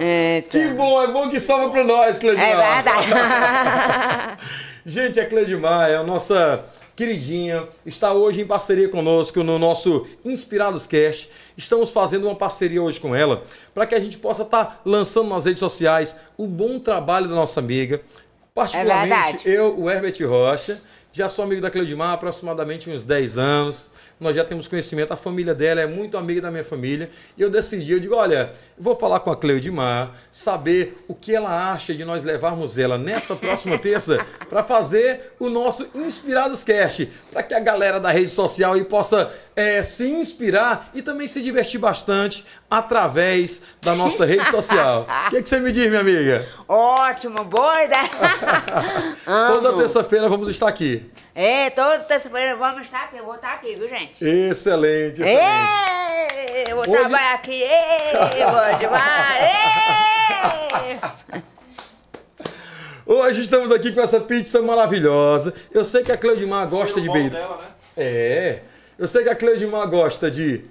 [0.00, 0.50] Eita.
[0.58, 2.48] Que bom, é bom que salva pra nós, Cleudimar.
[2.48, 4.38] É verdade.
[4.84, 6.64] Gente, a Cleudimar é a nossa
[6.96, 11.30] queridinha, está hoje em parceria conosco no nosso Inspirados Cast.
[11.56, 15.44] Estamos fazendo uma parceria hoje com ela para que a gente possa estar lançando nas
[15.44, 18.00] redes sociais o bom trabalho da nossa amiga.
[18.54, 19.50] Particularmente, verdade.
[19.50, 20.80] eu, o Herbert Rocha,
[21.16, 23.92] já sou amigo da Cleudimar há aproximadamente uns 10 anos.
[24.20, 27.10] Nós já temos conhecimento, a família dela é muito amiga da minha família.
[27.38, 31.72] E eu decidi, eu digo, olha, vou falar com a Cleudimar, saber o que ela
[31.72, 37.42] acha de nós levarmos ela nessa próxima terça para fazer o nosso Inspirados Cast, para
[37.42, 41.80] que a galera da rede social aí possa é, se inspirar e também se divertir
[41.80, 45.06] bastante através da nossa rede social.
[45.26, 46.46] O que, que você me diz, minha amiga?
[46.68, 48.08] Ótimo, boa ideia.
[49.24, 51.10] Toda terça-feira vamos estar aqui.
[51.34, 53.18] É, toda terça-feira vamos estar aqui.
[53.18, 54.24] Eu vou estar aqui, viu, gente?
[54.24, 56.34] Excelente, excelente.
[56.34, 57.62] Ê, eu vou Hoje- trabalhar aqui.
[57.62, 59.40] Ê, vou demais.
[61.42, 61.42] Ê.
[63.04, 65.52] Hoje estamos aqui com essa pizza maravilhosa.
[65.70, 67.64] Eu sei que a Cleudimar gosta de dela, né?
[67.96, 68.58] É.
[68.98, 70.64] Eu sei que a Cleudimar gosta de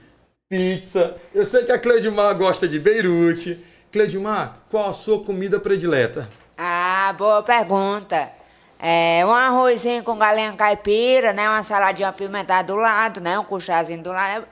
[0.49, 1.15] pizza.
[1.33, 3.59] Eu sei que a Cleudimar gosta de beirute.
[3.91, 6.29] Cleudimar, qual a sua comida predileta?
[6.57, 8.29] Ah, boa pergunta.
[8.77, 11.49] É, um arrozinho com galinha caipira, né?
[11.49, 13.39] Uma saladinha apimentada do lado, né?
[13.39, 14.45] Um cuchazinho do lado.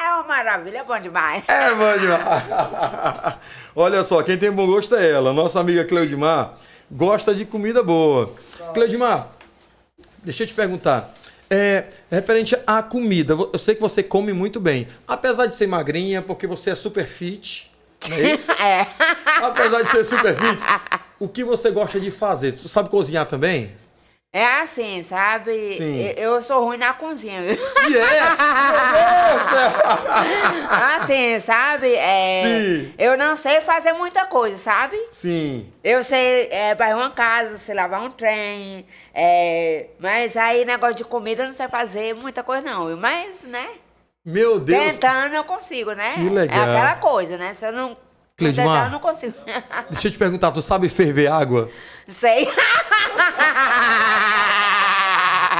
[0.00, 1.44] É uma maravilha, é bom demais.
[1.48, 3.38] É, bom demais.
[3.74, 5.32] Olha só, quem tem bom gosto é ela.
[5.32, 6.54] Nossa amiga Cleudimar
[6.90, 8.32] gosta de comida boa.
[8.72, 9.28] Cleudimar,
[10.22, 11.12] deixa eu te perguntar.
[11.56, 14.88] É, referente à comida, eu sei que você come muito bem.
[15.06, 17.70] Apesar de ser magrinha, porque você é super fit,
[18.08, 18.50] não é isso?
[18.60, 18.84] É.
[19.40, 20.64] Apesar de ser super fit,
[21.16, 22.52] o que você gosta de fazer?
[22.52, 23.70] Tu sabe cozinhar também?
[24.34, 25.68] É assim, sabe?
[25.74, 26.12] Sim.
[26.16, 27.40] Eu, sou ruim na cozinha?
[27.40, 28.02] E é!
[29.48, 29.72] Céu!
[30.96, 31.94] Assim, sabe?
[31.94, 32.94] É, Sim.
[32.98, 35.00] Eu não sei fazer muita coisa, sabe?
[35.12, 35.72] Sim.
[35.84, 41.04] Eu sei é, varrer uma casa, sei lavar um trem, é, mas aí negócio de
[41.04, 43.68] comida eu não sei fazer muita coisa não, mas, né?
[44.24, 44.98] Meu Deus.
[44.98, 46.14] Tentando eu consigo, né?
[46.14, 46.58] Que legal.
[46.58, 47.54] É aquela coisa, né?
[47.54, 47.96] Se eu não
[48.36, 48.66] Cleidmar.
[48.66, 49.34] tentar, eu não consigo.
[49.90, 51.70] Deixa eu te perguntar, tu sabe ferver água?
[52.08, 52.46] sei.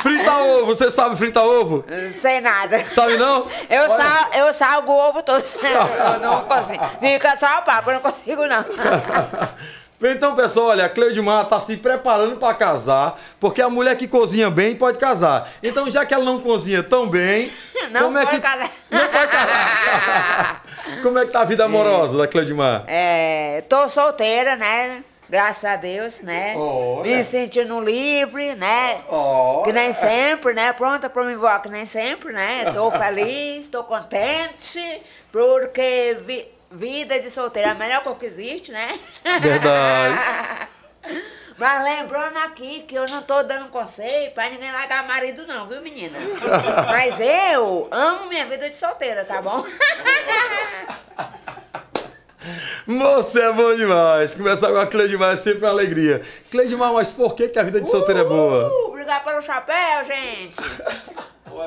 [0.02, 1.84] Fritar ovo, você sabe fritar ovo?
[2.20, 2.84] sei nada.
[2.90, 3.48] Sabe não?
[3.70, 3.96] Eu, Olha.
[3.96, 5.42] sal, eu salgo o ovo todo.
[5.62, 6.84] eu não consigo.
[7.00, 8.64] Fica só o papo, eu não consigo não.
[10.02, 14.50] Então, pessoal, olha, a Cleudimar tá se preparando para casar, porque a mulher que cozinha
[14.50, 15.50] bem pode casar.
[15.62, 17.50] Então, já que ela não cozinha tão bem,
[17.90, 18.70] Não como é que casar.
[18.90, 20.62] não pode casar?
[21.02, 22.84] como é que tá a vida amorosa da Cleudimar?
[22.86, 25.02] É, tô solteira, né?
[25.28, 26.54] Graças a Deus, né?
[26.56, 27.16] Olha.
[27.16, 29.00] Me sentindo livre, né?
[29.64, 30.72] Que nem sempre, né?
[30.74, 32.70] Pronta pra me voar, que nem sempre, né?
[32.74, 35.00] Tô feliz, tô contente,
[35.32, 38.98] porque vi- vida de solteira é a melhor coisa que existe, né?
[39.40, 40.68] Verdade.
[41.56, 45.80] Mas lembrando aqui que eu não tô dando conselho pra ninguém largar marido não, viu,
[45.82, 46.18] menina?
[46.90, 49.64] Mas eu amo minha vida de solteira, tá bom?
[52.86, 54.34] Você é bom demais.
[54.34, 56.20] Começar com a Cleudimar é sempre uma alegria.
[56.50, 58.68] Cleudimar, mas por que, que a vida de solteiro é boa?
[58.68, 60.56] Uh, obrigado pelo chapéu, gente.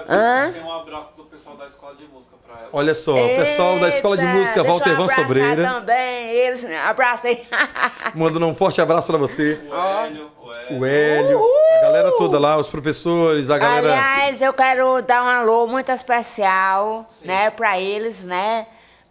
[0.09, 0.51] Hã?
[0.53, 2.69] tem um abraço do pessoal da escola de música pra ela.
[2.71, 7.45] Olha só, o pessoal da Escola de Música Walter Van Sobreira também, eles, abracei.
[8.15, 9.59] mandando um forte abraço pra você.
[9.69, 10.79] O Hélio, o Hélio.
[10.79, 11.41] O Hélio,
[11.77, 13.93] a galera toda lá, os professores, a galera.
[13.93, 18.65] Aliás, eu quero dar um alô muito especial, né, para eles, né?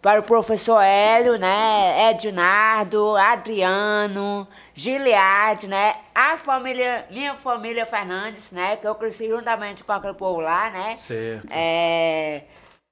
[0.07, 2.11] Para o professor Hélio, né?
[2.11, 5.97] Ednardo, Adriano, Giliade, né?
[6.15, 8.77] A família, minha família Fernandes, né?
[8.77, 10.95] Que eu cresci juntamente com aquele povo lá, né?
[10.95, 11.49] Certo.
[11.51, 12.43] É,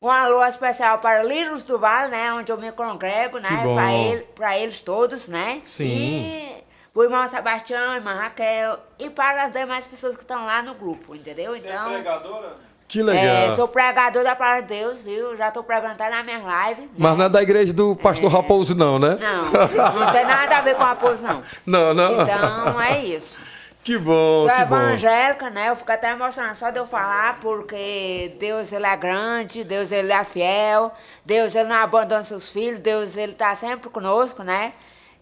[0.01, 2.33] um alô especial para Lírios do Vale, né?
[2.33, 3.47] Onde eu me congrego, né?
[3.47, 3.75] Que bom.
[3.75, 5.61] Para ele, eles todos, né?
[5.63, 5.85] Sim.
[5.85, 10.73] E o irmão Sebastião, irmã Raquel e para as demais pessoas que estão lá no
[10.75, 11.55] grupo, entendeu?
[11.55, 12.74] Você é Então, pregadora?
[12.87, 13.23] Que legal.
[13.51, 15.35] é, sou pregador da palavra de Deus, viu?
[15.35, 16.81] Já tô pregando até na minha live.
[16.81, 16.87] né?
[16.97, 19.17] Mas não é da igreja do pastor Raposo, não, né?
[19.19, 19.51] Não,
[19.99, 21.41] não tem nada a ver com a pose, não.
[21.65, 22.21] Não, não.
[22.21, 23.39] Então, é isso.
[23.85, 24.75] Que bom, Sou que bom.
[24.77, 25.69] evangélica, né?
[25.69, 30.11] Eu fico até emocionada só de eu falar, porque Deus, Ele é grande, Deus, Ele
[30.11, 30.91] é fiel,
[31.23, 34.71] Deus, Ele não abandona seus filhos, Deus, Ele tá sempre conosco, né?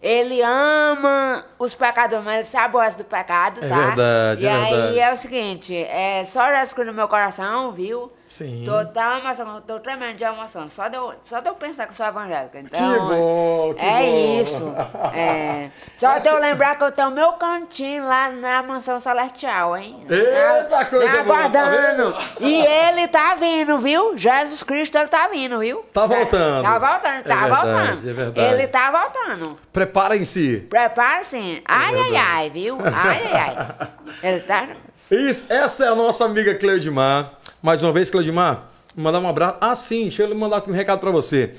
[0.06, 3.76] Ele ama os pecadores, mas Ele sabe o resto do pecado, É tá?
[3.86, 4.98] verdade, e é aí verdade.
[5.00, 8.12] é o seguinte, é só Jesus no meu coração, viu?
[8.26, 8.64] Sim.
[8.66, 11.92] Tô tão emoção, tô tremendo de emoção, só de eu, só de eu pensar que
[11.92, 12.58] eu sou evangélica.
[12.58, 14.40] Então, Que bom, que é bom.
[14.40, 14.74] isso.
[15.14, 15.70] É.
[15.96, 20.04] Só de eu lembrar que eu tenho meu cantinho lá na mansão celestial, hein?
[20.08, 21.76] Eita, Na- coisa me boa, tá aguardando.
[22.16, 22.16] vendo?
[22.40, 24.16] e ele tá vindo, viu?
[24.16, 25.84] Jesus Cristo, ele tá vindo, viu?
[25.92, 26.64] Tá voltando.
[26.64, 28.08] Tá voltando, É tá verdade, voltando.
[28.08, 28.54] é verdade.
[28.54, 29.58] Ele tá voltando.
[29.72, 30.66] Preparem-se.
[30.70, 31.62] Prepare-se.
[31.66, 32.78] Ai, ai, ai, viu?
[32.80, 33.88] Ai, ai, ai.
[34.22, 34.66] Ele tá...
[35.10, 37.32] Isso, essa é a nossa amiga Cleudimar.
[37.64, 39.56] Mais uma vez, Cleudimar, mandar um abraço.
[39.58, 41.54] Ah, sim, deixa eu mandar aqui um recado para você.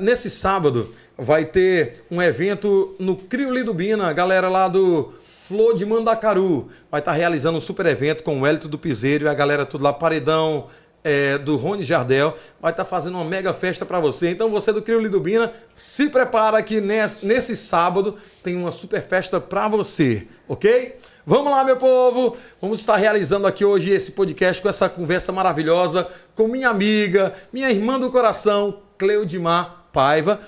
[0.00, 5.84] Nesse sábado vai ter um evento no Crio Lidubina, a galera lá do Flor de
[5.84, 6.70] Mandacaru.
[6.90, 9.84] Vai estar realizando um super evento com o Hélito do Piseiro e a galera tudo
[9.84, 10.68] lá, Paredão
[11.04, 12.34] é, do Rony Jardel.
[12.58, 14.30] Vai estar fazendo uma mega festa para você.
[14.30, 19.38] Então você do Crio Lidubina, se prepara que nesse, nesse sábado tem uma super festa
[19.38, 20.94] para você, ok?
[21.26, 22.36] Vamos lá, meu povo!
[22.60, 27.70] Vamos estar realizando aqui hoje esse podcast com essa conversa maravilhosa com minha amiga, minha
[27.70, 30.38] irmã do coração, Cleudimar Paiva,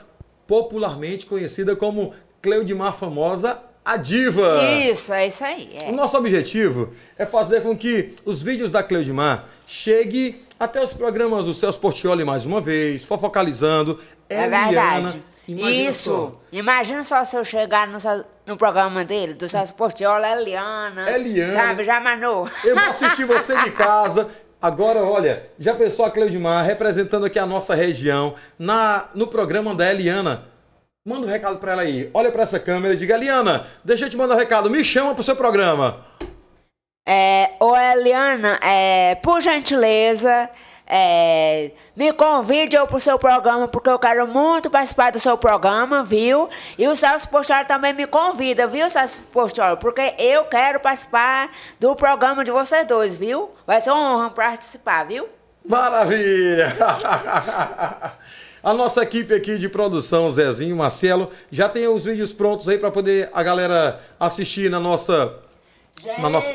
[0.46, 2.12] popularmente conhecida como
[2.42, 4.64] Cleudimar Famosa, a Diva.
[4.82, 5.70] Isso, é isso aí.
[5.80, 5.88] é.
[5.88, 11.46] O nosso objetivo é fazer com que os vídeos da Cleudimar cheguem até os programas
[11.46, 13.98] do Celso Portioli mais uma vez, fofocalizando.
[14.28, 14.66] É Eliana.
[14.66, 15.22] verdade.
[15.48, 16.10] Imagina Isso.
[16.10, 16.40] só.
[16.52, 17.98] Imagina só se eu chegar no,
[18.46, 21.10] no programa dele, do Celso Portiola, Eliana.
[21.10, 21.54] Eliana.
[21.54, 22.48] Sabe, já manou.
[22.64, 24.28] Eu vou assistir você de casa.
[24.62, 29.90] Agora, olha, já pensou a Cleudimar representando aqui a nossa região na, no programa da
[29.90, 30.44] Eliana?
[31.06, 32.10] Manda um recado pra ela aí.
[32.14, 34.70] Olha pra essa câmera e diga, Eliana, deixa eu te mandar um recado.
[34.70, 36.04] Me chama pro seu programa.
[37.06, 40.50] É, ô Eliana, é, por gentileza,
[40.86, 46.04] é, me convide eu pro seu programa, porque eu quero muito participar do seu programa,
[46.04, 46.48] viu?
[46.78, 49.76] E o Celso Portioli também me convida, viu, Celso Portioli?
[49.78, 53.50] Porque eu quero participar do programa de vocês dois, viu?
[53.66, 55.28] Vai ser uma honra participar, viu?
[55.64, 56.72] Maravilha!
[58.62, 62.90] A nossa equipe aqui de produção, Zezinho, Marcelo, já tem os vídeos prontos aí pra
[62.90, 65.38] poder a galera assistir na nossa
[66.02, 66.52] Gente, Na nossa-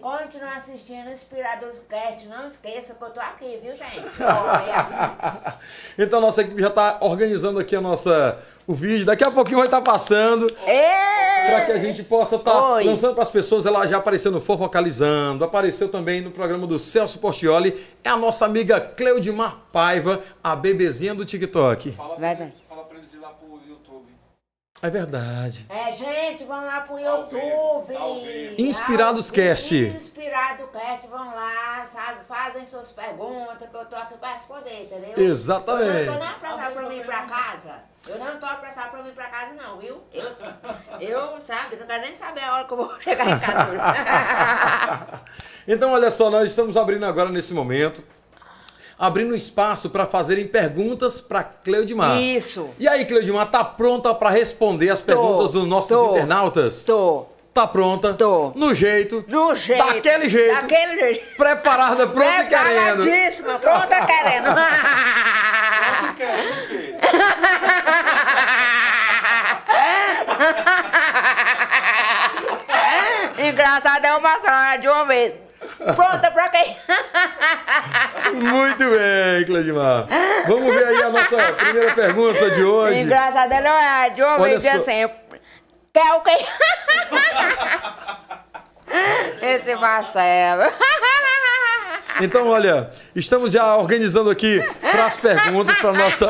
[0.00, 2.26] continua assistindo Inspiradores Cast.
[2.26, 4.00] Não esqueça que eu tô aqui, viu, gente?
[5.98, 9.04] Então a nossa equipe já está organizando aqui a nossa o vídeo.
[9.04, 11.50] Daqui a pouquinho vai estar passando Ê!
[11.50, 12.84] para que a gente possa estar Oi.
[12.84, 13.66] lançando para as pessoas.
[13.66, 17.86] Ela já apareceu no Fofocalizando, apareceu também no programa do Celso Portioli.
[18.02, 21.92] É a nossa amiga Cleudimar Paiva, a bebezinha do TikTok.
[21.92, 22.50] Fala pra, Verdade.
[22.56, 23.79] eles, fala pra eles ir lá pro YouTube.
[24.82, 25.66] É verdade.
[25.68, 27.94] É, gente, vão lá pro YouTube.
[28.56, 29.74] Inspirados Cast.
[29.74, 32.20] Inspirado Cast, vão lá, sabe?
[32.26, 35.18] Fazem suas perguntas, que eu tô aqui pra responder, entendeu?
[35.18, 36.06] Exatamente.
[36.06, 37.74] Eu não tô nem apressado pra mim ir pra casa.
[38.08, 40.02] Eu não tô apressado pra mim ir pra casa, não, viu?
[40.14, 40.24] Eu,
[41.00, 45.20] eu sabe, não quero nem saber a hora que eu vou chegar em casa.
[45.68, 48.02] Então, olha só, nós estamos abrindo agora nesse momento.
[49.00, 52.20] Abrindo espaço para fazerem perguntas para Cleudimar.
[52.20, 52.68] Isso.
[52.78, 56.84] E aí, Cleudimar, tá pronta para responder as perguntas dos nossos tô, internautas?
[56.84, 57.24] Tô.
[57.54, 58.12] Tá pronta?
[58.12, 58.52] Tô.
[58.54, 59.24] No jeito?
[59.26, 59.86] No jeito.
[59.86, 60.54] Daquele jeito?
[60.54, 61.34] Daquele jeito.
[61.34, 63.02] Preparada, pronta e querendo.
[63.02, 64.54] Preparadíssima, pronta querendo.
[65.70, 66.26] Querendo o quê?
[73.48, 75.49] Engraçado é uma só, de uma vez.
[75.80, 76.76] Pronta pra quem?
[78.34, 80.06] Muito bem, Cleudimar.
[80.46, 83.00] Vamos ver aí a nossa primeira pergunta de hoje.
[83.00, 84.78] Engraçado não é, de vez diz só.
[84.78, 85.10] assim.
[85.92, 86.36] Quer o quê?
[89.42, 90.70] Esse Marcelo.
[92.20, 96.26] Então, olha, estamos já organizando aqui para as perguntas para nossa.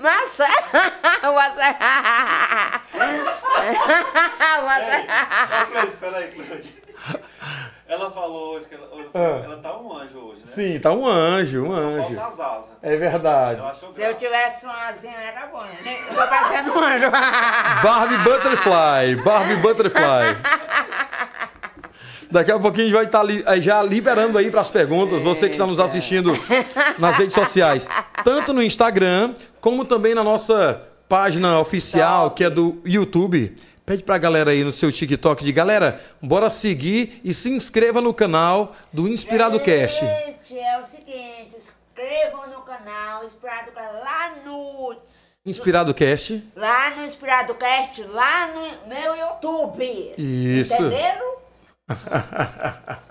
[0.00, 0.46] Você.
[1.22, 1.76] Você.
[4.62, 4.70] Ô,
[5.72, 6.85] Cleide, peraí, Cleide.
[7.88, 9.44] Ela falou hoje que ela, Ah.
[9.44, 10.46] ela tá um anjo hoje, né?
[10.46, 12.16] Sim, tá um anjo, um anjo.
[12.16, 12.70] Falta as asas.
[12.82, 13.62] É verdade.
[13.94, 15.62] Se eu tivesse um asinho, era bom.
[15.62, 15.98] né?
[16.10, 17.06] Eu tô parecendo um anjo.
[17.84, 20.36] Barbie Butterfly, Barbie Butterfly.
[22.28, 25.22] Daqui a pouquinho a gente vai estar li- eh, já liberando aí para as perguntas,
[25.22, 26.32] você que está nos assistindo
[26.98, 27.88] nas redes sociais,
[28.24, 33.56] tanto no Instagram, como também na nossa página oficial, que é do YouTube.
[33.86, 38.12] Pede pra galera aí no seu TikTok de galera, bora seguir e se inscreva no
[38.12, 40.04] canal do Inspirado Cast.
[40.04, 44.96] Gente, é o seguinte, inscrevam no canal Inspirado Cast lá no
[45.46, 46.42] Inspirado Cast.
[46.56, 50.14] lá no Inspirado Cast, lá no meu YouTube.
[50.18, 50.74] Isso.
[50.74, 51.36] Entenderam?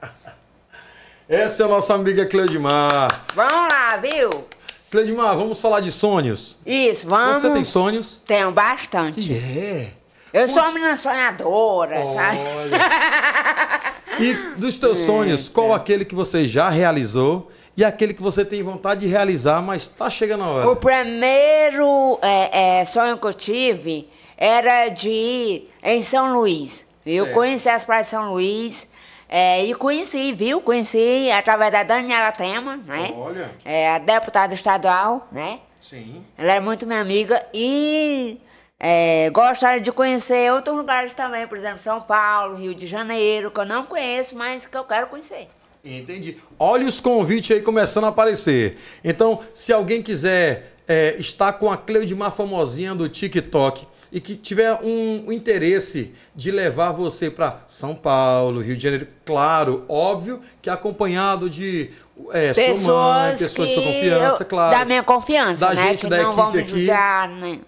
[1.30, 3.24] Essa é a nossa amiga Cleudimar.
[3.34, 4.46] Vamos lá, viu?
[4.92, 6.58] Cleudimar, vamos falar de sonhos.
[6.66, 7.42] Isso, vamos.
[7.42, 8.20] Você tem sonhos?
[8.28, 9.34] Tenho bastante.
[9.34, 10.05] É.
[10.36, 12.40] Eu sou uma menina sonhadora, sabe?
[14.18, 18.64] E dos teus sonhos, qual aquele que você já realizou e aquele que você tem
[18.64, 20.70] vontade de realizar, mas tá chegando a hora?
[20.70, 26.88] O primeiro é, é, sonho que eu tive era de ir em São Luís.
[27.06, 28.88] Eu conheci as praias de São Luís.
[29.28, 30.62] é, e conheci, viu?
[30.62, 33.14] Conheci através da Daniela Tema, né?
[33.18, 33.52] Olha.
[33.66, 35.60] É, a deputada estadual, né?
[35.82, 36.24] Sim.
[36.38, 38.40] Ela é muito minha amiga e
[38.80, 43.60] é, gostaria de conhecer outros lugares também, por exemplo, São Paulo, Rio de Janeiro, que
[43.60, 45.48] eu não conheço, mas que eu quero conhecer.
[45.84, 46.38] Entendi.
[46.58, 48.78] Olha os convites aí começando a aparecer.
[49.04, 54.74] Então, se alguém quiser é, estar com a Cleudimar famosinha do TikTok e que tiver
[54.82, 60.70] um, um interesse de levar você para São Paulo, Rio de Janeiro, claro, óbvio que
[60.72, 61.92] acompanhado de
[62.32, 64.78] é, sua mãe, Pessoas, pessoas que de sua confiança, eu- claro.
[64.80, 65.88] Da minha confiança, Da né?
[65.90, 66.80] gente que da não vão me equipe aqui.
[66.80, 67.60] judiar, né?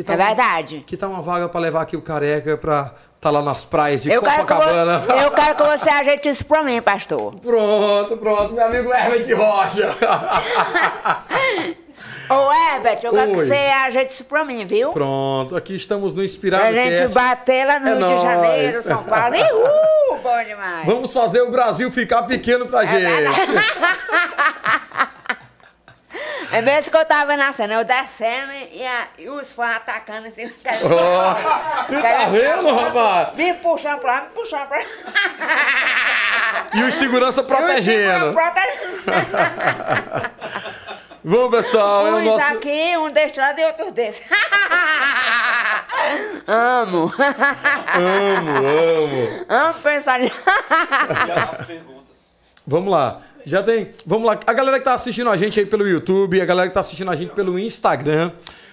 [0.00, 0.02] É?
[0.02, 0.84] Que tá é uma- verdade.
[0.86, 4.10] Que tá uma vaga para levar aqui o careca para tá lá nas praias de
[4.12, 5.02] Eu quero, que Copacabana.
[5.22, 7.34] eu quero que você ajeite isso pra mim, pastor.
[7.36, 9.96] Pronto, pronto, meu amigo Herbert Rocha.
[12.30, 13.46] Ô, Herbert, eu quero que Oi.
[13.46, 14.90] você ajeite isso pra mim, viu?
[14.92, 17.14] Pronto, aqui estamos no Inspirado Pra gente Cast.
[17.14, 18.22] bater lá no É Rio de.
[18.22, 19.34] Janeiro, São Paulo.
[20.12, 20.86] Uhul, bom demais.
[20.86, 23.04] Vamos fazer o Brasil ficar pequeno pra gente.
[26.52, 30.46] É mesmo que eu tava nascendo, eu descendo e, a- e os fãs atacando assim.
[30.46, 31.34] Ó,
[31.84, 33.34] tu tá vendo, rapaz?
[33.36, 34.84] Me puxando pra lá, me puxando pra lá.
[36.74, 38.32] E os segurança protegendo.
[38.32, 39.02] Protegendo.
[41.24, 42.44] Vamos, pessoal, é o nosso...
[42.46, 44.24] aqui, um deste lado e outro desse.
[46.46, 47.12] amo.
[47.94, 49.44] Amo, amo.
[49.48, 50.40] amo pensar nisso.
[51.26, 52.36] E as perguntas.
[52.66, 53.20] Vamos lá.
[53.48, 53.90] Já tem.
[54.04, 54.38] Vamos lá.
[54.46, 57.10] A galera que tá assistindo a gente aí pelo YouTube, a galera que tá assistindo
[57.10, 58.30] a gente pelo Instagram,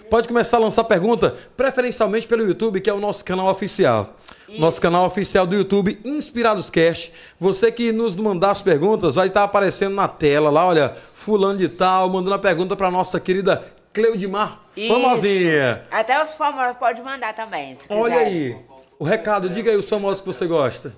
[0.10, 4.16] pode começar a lançar pergunta, preferencialmente pelo YouTube, que é o nosso canal oficial.
[4.60, 7.14] Nosso canal oficial do YouTube, Inspirados Cast.
[7.40, 11.70] Você que nos mandar as perguntas, vai estar aparecendo na tela lá, olha, fulano de
[11.70, 14.60] tal, mandando a pergunta pra nossa querida Cleudimar,
[14.90, 15.84] famosinha.
[15.84, 15.88] Isso.
[15.90, 18.58] Até os famosos podem mandar também, Olha aí.
[19.00, 20.94] O recado, diga aí os famosos que você gosta.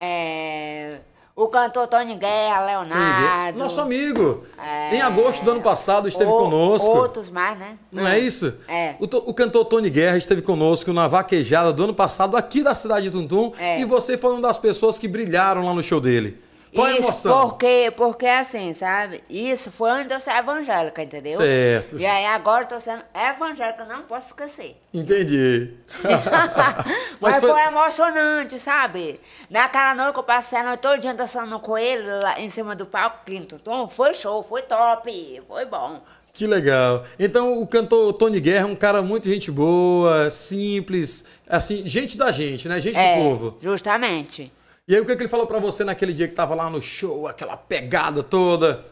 [0.00, 1.00] É,
[1.38, 3.58] o cantor Tony Guerra, Leonardo.
[3.58, 4.44] Nosso amigo.
[4.58, 4.96] É.
[4.96, 6.88] Em agosto do ano passado esteve ou- conosco.
[6.88, 7.76] Outros mais, né?
[7.92, 8.54] Não é isso?
[8.66, 8.94] É.
[8.98, 13.10] O, o cantor Tony Guerra esteve conosco na vaquejada do ano passado aqui da cidade
[13.10, 13.78] de Tuntum É.
[13.78, 16.40] e você foi uma das pessoas que brilharam lá no show dele.
[16.82, 17.48] A Isso, emoção?
[17.50, 19.22] porque, porque assim, sabe?
[19.30, 21.36] Isso foi antes de eu ser evangélica, entendeu?
[21.36, 21.98] Certo.
[21.98, 24.76] E aí agora eu tô sendo evangélica, não posso esquecer.
[24.92, 25.74] Entendi.
[27.20, 27.60] Mas, foi- foi...
[27.62, 29.20] emocionante, sabe?
[29.50, 32.86] Naquela noite que eu passei a noite todinha dançando com ele lá em cima do
[32.86, 36.00] palco, quinto tom, foi show, foi top, foi bom.
[36.32, 37.02] Que legal.
[37.18, 42.30] Então, o cantor Tony Guerra é um cara muito gente boa, simples, assim, gente da
[42.30, 42.78] gente, né?
[42.78, 43.58] Gente É, do povo.
[43.62, 44.52] justamente.
[44.88, 46.80] E aí, o que, que ele falou pra você naquele dia que tava lá no
[46.80, 48.84] show, aquela pegada toda?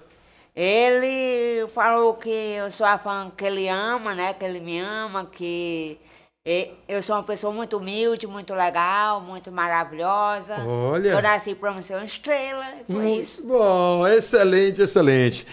[0.54, 4.34] Ele falou que eu sou a fã que ele ama, né?
[4.34, 5.98] Que ele me ama, que
[6.88, 10.56] eu sou uma pessoa muito humilde, muito legal, muito maravilhosa.
[10.66, 11.10] Olha.
[11.10, 13.46] Eu nasci pra ser uma estrela, foi isso.
[13.46, 15.46] bom, excelente, excelente.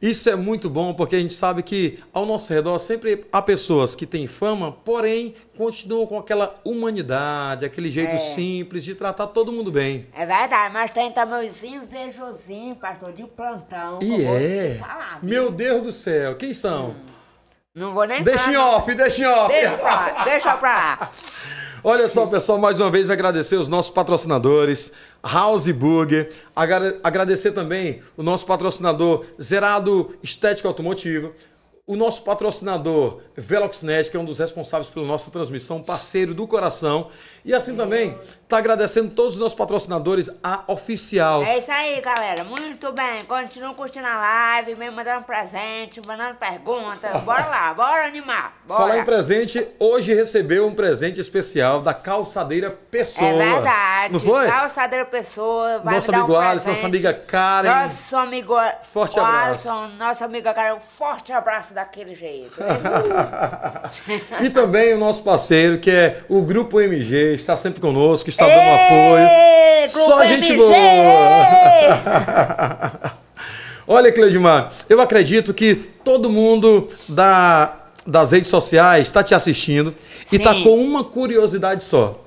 [0.00, 3.96] Isso é muito bom porque a gente sabe que ao nosso redor sempre há pessoas
[3.96, 8.18] que têm fama, porém continuam com aquela humanidade, aquele jeito É.
[8.18, 10.06] simples de tratar todo mundo bem.
[10.14, 13.98] É verdade, mas tem também os invejosinhos, pastor, de plantão.
[14.00, 14.76] E é.
[14.80, 15.18] falar?
[15.20, 16.94] Meu Deus do céu, quem são?
[17.74, 18.76] Não vou nem Deixa em falar.
[18.76, 19.48] off, deixa em off.
[19.52, 21.10] Deixa pra lá, deixa pra lá.
[21.84, 24.92] Olha só, pessoal, mais uma vez agradecer os nossos patrocinadores,
[25.22, 31.32] House Burger, agra- agradecer também o nosso patrocinador Zerado Estética Automotiva,
[31.86, 37.08] o nosso patrocinador Veloxnet, que é um dos responsáveis pela nossa transmissão, parceiro do coração,
[37.44, 38.14] e assim também
[38.48, 41.42] tá agradecendo todos os nossos patrocinadores, a Oficial.
[41.42, 42.44] É isso aí, galera.
[42.44, 43.24] Muito bem.
[43.26, 47.20] Continua curtindo a live, me mandando presente, mandando perguntas.
[47.22, 48.56] Bora lá, bora animar.
[48.66, 48.80] Bora.
[48.80, 53.28] Falar em presente, hoje recebeu um presente especial da Calçadeira Pessoa.
[53.28, 54.12] É verdade.
[54.14, 54.46] Não foi?
[54.46, 55.80] Calçadeira Pessoa.
[55.80, 57.68] Vai dar amigo um Alisson, nossa amiga Karen.
[57.68, 58.54] Nosso amigo
[58.92, 59.68] Forte abraço.
[59.68, 60.74] Alisson, nossa amiga Karen.
[60.76, 62.56] Um forte abraço daquele jeito.
[64.40, 68.70] E também o nosso parceiro, que é o Grupo MG, está sempre conosco, está dando
[68.70, 69.28] apoio.
[69.88, 70.64] Só gente MG!
[70.64, 70.76] boa!
[73.86, 77.74] Olha, Cleudimar, eu acredito que todo mundo da,
[78.06, 79.94] das redes sociais está te assistindo
[80.30, 80.62] e está Sim.
[80.62, 82.22] com uma curiosidade só.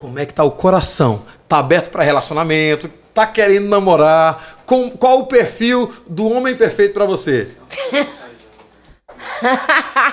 [0.00, 1.24] Como é que tá o coração?
[1.46, 2.90] Tá aberto para relacionamento?
[3.12, 4.56] Tá querendo namorar?
[4.66, 7.48] Com, qual o perfil do homem perfeito para você?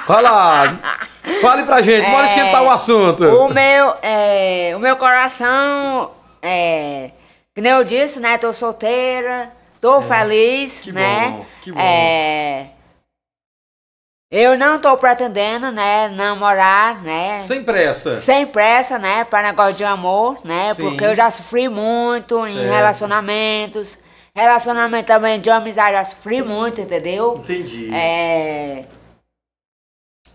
[0.08, 0.78] Vai lá,
[1.41, 3.24] fale pra gente, bora esquentar o assunto.
[3.24, 7.12] O meu, é, o meu coração, é,
[7.56, 8.38] que nem eu disse, né?
[8.38, 11.30] Tô solteira, tô feliz, Que né?
[11.30, 11.80] bom, que bom.
[11.80, 12.68] É,
[14.32, 17.39] eu não tô pretendendo, né, namorar, né?
[17.39, 18.16] Sem pressa.
[18.22, 19.26] Sem pressa, né?
[19.26, 20.74] Para negócio de amor, né?
[20.74, 20.84] Sim.
[20.84, 22.70] Porque eu já sofri muito em Certo.
[22.72, 23.99] relacionamentos.
[24.36, 27.38] Relacionamento também de amizade, já sofri muito, entendeu?
[27.38, 27.94] Entendi.
[27.94, 28.86] É.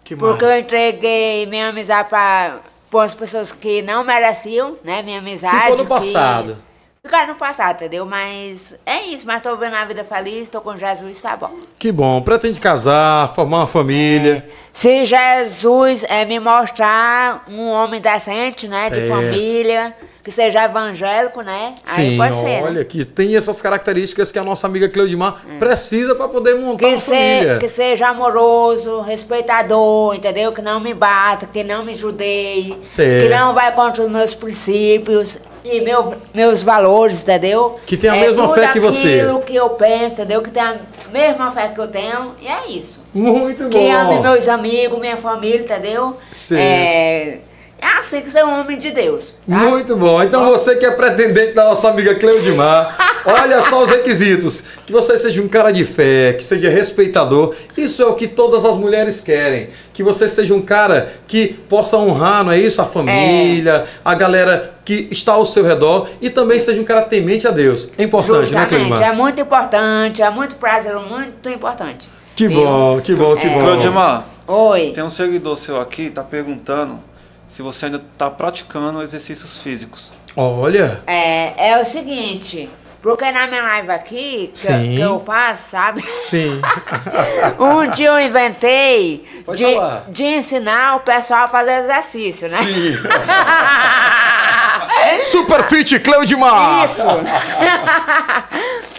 [0.05, 0.65] Que Porque eu mais?
[0.65, 2.61] entreguei minha amizade para
[3.03, 5.03] as pessoas que não mereciam, né?
[5.03, 5.63] Minha amizade.
[5.63, 6.59] Ficou no que- passado.
[7.07, 8.05] Ficaram no passado, entendeu?
[8.05, 11.51] Mas é isso, mas tô vendo a vida feliz, tô com Jesus, tá bom.
[11.79, 12.21] Que bom.
[12.21, 14.45] Pretende casar, formar uma família.
[14.73, 18.91] Se Jesus é, me mostrar um homem decente, né?
[18.91, 19.09] De Certo.
[19.09, 19.95] família,
[20.25, 21.75] que seja evangélico, né?
[21.87, 22.63] Aí Sim, pode ser.
[22.65, 22.85] olha né?
[22.85, 26.89] que tem essas características que a nossa amiga Cleudimar precisa para poder montar É.
[26.89, 27.55] Que, uma família.
[27.55, 30.51] se, que seja amoroso, respeitador, entendeu?
[30.53, 33.23] Que não me bata, que não me judeie, Certo.
[33.23, 35.39] que não vai contra os meus princípios
[35.73, 37.79] e meu, meus valores, entendeu?
[37.87, 39.21] Que tem a é mesma tudo fé que você.
[39.21, 40.43] aquilo que eu penso, entendeu?
[40.43, 40.77] Que tem a
[41.13, 43.03] mesma fé que eu tenho, e é isso.
[43.13, 44.23] Muito Que ame bom.
[44.23, 46.17] meus amigos, minha família, entendeu?
[46.31, 46.61] Certo.
[46.63, 47.39] É,
[47.79, 49.35] é assim que você é um homem de Deus.
[49.49, 49.55] Tá?
[49.57, 50.23] Muito bom.
[50.23, 52.97] Então você que é pretendente da nossa amiga Cleudimar,
[53.27, 54.65] olha só os requisitos.
[54.87, 57.55] Que você seja um cara de fé, que seja respeitador.
[57.77, 59.69] Isso é o que todas as mulheres querem.
[59.93, 62.81] Que você seja um cara que possa honrar, não é isso?
[62.81, 67.47] A família, a galera que está ao seu redor e também seja um cara temente
[67.47, 67.91] a Deus.
[67.99, 69.03] É importante, né, Justamente, Cleudimar?
[69.03, 72.09] é muito importante, é muito prazeroso, muito importante.
[72.35, 72.63] Que Viu?
[72.65, 73.61] bom, que bom, que bom.
[73.61, 74.93] Cleudimar, Oi.
[74.95, 77.01] tem um seguidor seu aqui, tá perguntando
[77.49, 80.11] se você ainda tá praticando exercícios físicos.
[80.37, 82.69] Olha, É, é o seguinte,
[83.03, 84.97] porque na minha live aqui, que, Sim.
[84.97, 86.05] que eu faço, sabe?
[86.21, 86.61] sim.
[87.59, 90.05] Um dia eu inventei Pode de, falar.
[90.09, 92.59] de ensinar o pessoal a fazer exercício, né?
[95.23, 96.85] Super Fit Cleudimar!
[96.85, 97.03] Isso!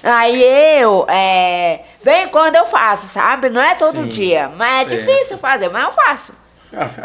[0.04, 0.44] Aí
[0.82, 3.50] eu, é, vem quando eu faço, sabe?
[3.50, 5.06] Não é todo Sim, dia, mas é certo.
[5.06, 6.34] difícil fazer, mas eu faço.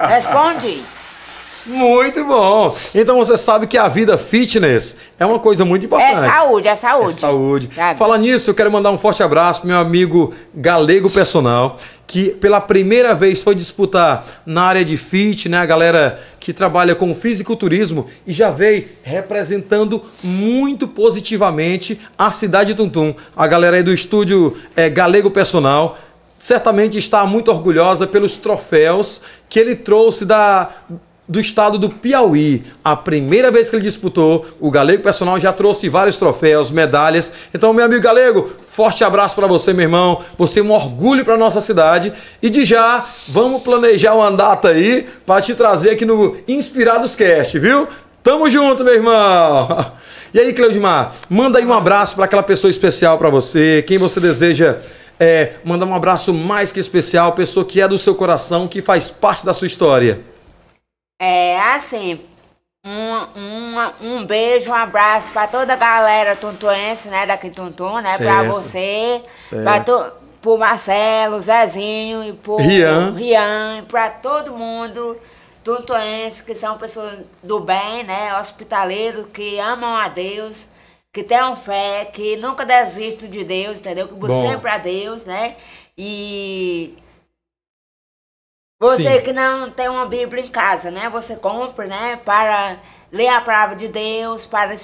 [0.08, 0.82] Respondi.
[1.66, 2.74] Muito bom.
[2.94, 6.34] Então você sabe que a vida fitness é uma coisa muito É importante.
[6.34, 7.14] saúde, é É saúde.
[7.18, 7.70] saúde.
[7.74, 7.98] Sabe?
[7.98, 12.60] Fala nisso, eu quero mandar um forte abraço pro meu amigo Galego Personal, que pela
[12.60, 15.58] primeira vez foi disputar na área de fit, né?
[15.58, 22.76] A galera que trabalha com fisiculturismo e já veio representando muito positivamente a cidade de
[22.76, 23.14] Tuntum.
[23.36, 25.96] A galera aí do estúdio é, Galego Personal
[26.38, 30.68] certamente está muito orgulhosa pelos troféus que ele trouxe da
[31.32, 32.62] do estado do Piauí.
[32.84, 37.32] A primeira vez que ele disputou, o Galego Personal já trouxe vários troféus, medalhas.
[37.54, 40.22] Então, meu amigo Galego, forte abraço para você, meu irmão.
[40.36, 42.12] Você é um orgulho para nossa cidade.
[42.42, 47.58] E de já, vamos planejar uma data aí para te trazer aqui no Inspirados Cast,
[47.58, 47.88] viu?
[48.22, 49.92] Tamo junto, meu irmão.
[50.34, 54.18] E aí, Cleudimar, manda aí um abraço para aquela pessoa especial para você, quem você
[54.18, 54.78] deseja
[55.20, 59.10] é, mandar um abraço mais que especial, pessoa que é do seu coração, que faz
[59.10, 60.31] parte da sua história.
[61.24, 62.20] É assim,
[62.84, 68.16] um, um, um beijo, um abraço pra toda a galera tuntuense, né, daqui Tuntum, né,
[68.16, 68.48] pra Certo.
[68.50, 69.62] você, Certo.
[69.62, 73.12] pra to, pro Marcelo, Zezinho e pro Rian.
[73.14, 75.16] Rian, e pra todo mundo
[75.62, 80.66] tuntuense, que são pessoas do bem, né, hospitaleiros, que amam a Deus,
[81.12, 84.08] que tenham fé, que nunca desistem de Deus, entendeu?
[84.08, 85.54] Que buscam sempre a Deus, né,
[85.96, 86.96] e
[88.82, 89.22] Você Sim.
[89.22, 91.08] que não tem uma Bíblia em casa, né?
[91.08, 92.18] Você compra, né?
[92.24, 92.78] Para
[93.12, 94.74] ler a palavra de Deus, para,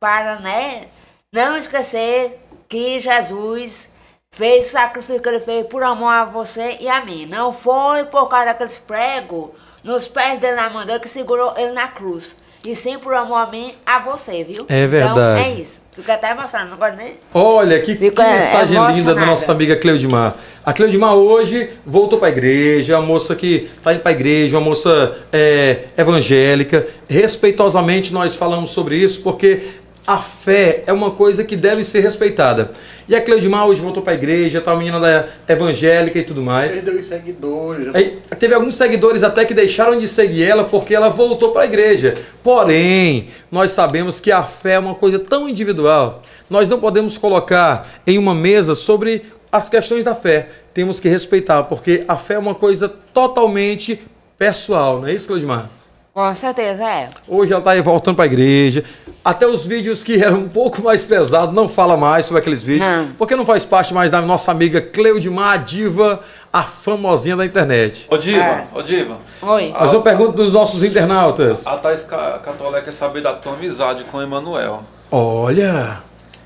[0.00, 0.86] para né?
[1.30, 3.90] Não esquecer que Jesus
[4.30, 7.26] fez o sacrifício que ele fez por amor a você e a mim.
[7.26, 9.50] Não foi por causa daqueles pregos
[9.84, 12.38] nos pés dele na mão dele que segurou ele na cruz.
[12.64, 14.64] E sim por amor a mim, a você, viu?
[14.66, 15.40] É verdade.
[15.40, 15.81] Então, é isso.
[15.94, 17.16] Fica até emocionado, não gosto nem...
[17.34, 20.34] Olha, que, que Fico, é, mensagem linda da nossa amiga Cleudimar.
[20.64, 24.56] A Cleudimar hoje voltou para a igreja, a moça que está indo para a igreja,
[24.56, 26.86] uma moça é, evangélica.
[27.06, 29.64] Respeitosamente nós falamos sobre isso porque
[30.06, 32.72] a fé é uma coisa que deve ser respeitada.
[33.08, 36.42] E a Cleudimar hoje voltou para a igreja, tá uma menina da evangélica e tudo
[36.42, 36.74] mais.
[36.74, 37.94] Perdeu os seguidores.
[37.94, 41.64] Aí, teve alguns seguidores até que deixaram de seguir ela porque ela voltou para a
[41.66, 42.14] igreja.
[42.42, 46.22] Porém, nós sabemos que a fé é uma coisa tão individual.
[46.48, 50.48] Nós não podemos colocar em uma mesa sobre as questões da fé.
[50.72, 54.00] Temos que respeitar, porque a fé é uma coisa totalmente
[54.38, 55.70] pessoal, não é isso, Clodimar?
[56.14, 57.08] Com certeza, é.
[57.26, 58.84] Hoje ela está voltando para a igreja.
[59.24, 62.86] Até os vídeos que eram um pouco mais pesados, não fala mais sobre aqueles vídeos,
[62.90, 63.08] Não.
[63.16, 66.20] porque não faz parte mais da nossa amiga Cleudimar, a diva,
[66.52, 68.06] a famosinha da internet.
[68.10, 68.66] Ô Diva, É.
[68.74, 69.16] ô Diva.
[69.40, 69.72] Oi.
[69.78, 71.66] Mas uma pergunta dos nossos internautas.
[71.66, 74.82] A Thais Ca- Catolé quer saber da tua amizade com o Emanuel.
[75.10, 76.00] Olha!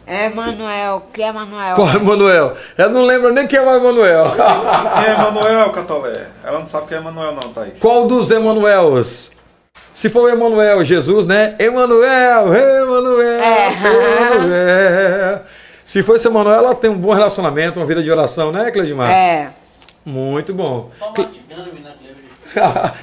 [0.06, 1.74] É Manuel, que é Manuel?
[1.74, 2.52] Qual é Emanuel?
[2.78, 4.26] Eu não lembro nem quem é o Emanuel.
[4.30, 6.26] Quem é Emanuel, Catolé?
[6.44, 7.80] Ela não sabe quem é Emanuel não, Thaís.
[7.80, 9.32] Qual dos Emanuels?
[9.96, 11.56] Se for o Emanuel, Jesus, né?
[11.58, 13.72] Emanuel, Emanuel, É.
[13.72, 15.42] Emanuel.
[15.82, 19.10] Se for esse Emanuel, ela tem um bom relacionamento, uma vida de oração, né, Cleudimar?
[19.10, 19.48] É.
[20.04, 20.90] Muito bom.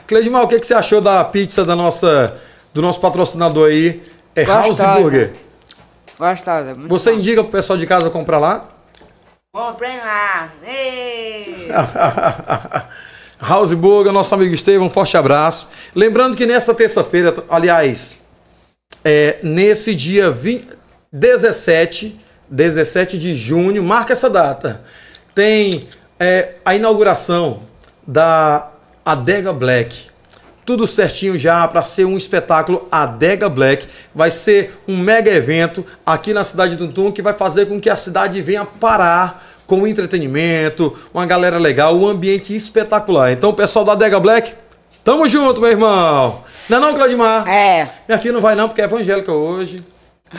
[0.06, 2.40] Cleudimar, o que, que você achou da pizza da nossa,
[2.72, 4.04] do nosso patrocinador aí?
[4.36, 4.78] É House.
[4.78, 5.34] Burger.
[6.20, 6.76] Gostosa.
[6.76, 7.18] Muito Você bom.
[7.18, 8.70] indica pro pessoal de casa comprar lá?
[9.52, 10.50] Comprem lá.
[10.64, 11.70] Ei.
[13.44, 15.70] House Burger, nosso amigo Estevam, um forte abraço.
[15.94, 18.20] Lembrando que nessa terça-feira, aliás,
[19.04, 20.68] é, nesse dia 20,
[21.12, 22.20] 17,
[22.50, 24.82] 17 de junho, marca essa data,
[25.36, 25.88] tem
[26.20, 27.64] é, a inauguração
[28.08, 28.72] da
[29.06, 30.08] Adega Black.
[30.66, 33.86] Tudo certinho já para ser um espetáculo Adega Black.
[34.16, 37.90] Vai ser um mega evento aqui na cidade de Tuntum que vai fazer com que
[37.90, 43.32] a cidade venha parar com entretenimento, uma galera legal, um ambiente espetacular.
[43.32, 44.54] Então, o pessoal da Adega Black,
[45.04, 46.42] tamo junto, meu irmão.
[46.70, 47.48] Não é não, Claudimar?
[47.48, 47.88] É.
[48.08, 49.84] Minha filha não vai não, porque é evangélica hoje.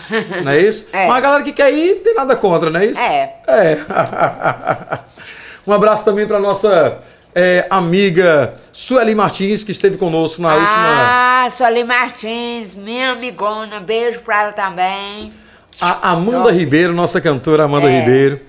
[0.42, 0.88] Não é isso?
[0.92, 1.06] É.
[1.06, 2.98] Mas a galera que quer ir, tem nada contra, não é isso?
[2.98, 3.32] É.
[3.46, 3.78] É.
[5.64, 6.98] um abraço também para nossa
[7.32, 10.66] é, amiga Sueli Martins, que esteve conosco na última.
[10.66, 13.78] Ah, Sueli Martins, minha amigona.
[13.78, 15.32] Beijo pra ela também.
[15.80, 18.00] A Amanda Ribeiro, nossa cantora Amanda É.
[18.00, 18.40] Ribeiro.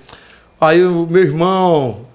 [0.65, 2.07] Aí o meu irmão,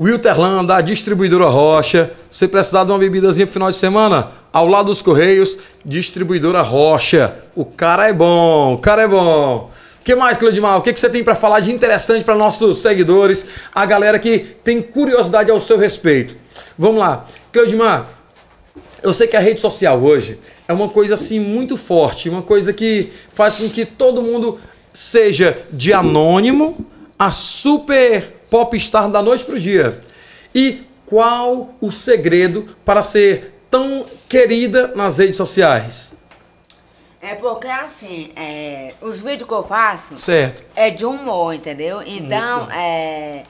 [0.00, 2.10] Wilterlan, da distribuidora Rocha.
[2.30, 7.34] Se precisar de uma bebidazinha pro final de semana, ao lado dos Correios, distribuidora Rocha.
[7.54, 9.70] O cara é bom, o cara é bom.
[10.00, 10.78] O que mais, Cleudimar?
[10.78, 14.38] O que, que você tem para falar de interessante para nossos seguidores, a galera que
[14.38, 16.34] tem curiosidade ao seu respeito?
[16.78, 17.26] Vamos lá.
[17.52, 18.08] Cleudimar,
[19.02, 22.72] eu sei que a rede social hoje é uma coisa assim muito forte, uma coisa
[22.72, 24.58] que faz com que todo mundo
[24.94, 26.86] seja de anônimo
[27.20, 30.00] a super popstar da noite pro dia.
[30.54, 36.16] E qual o segredo para ser tão querida nas redes sociais?
[37.20, 40.64] É porque assim, é, os vídeos que eu faço Certo.
[40.74, 42.00] é de humor, entendeu?
[42.06, 43.44] Então, é.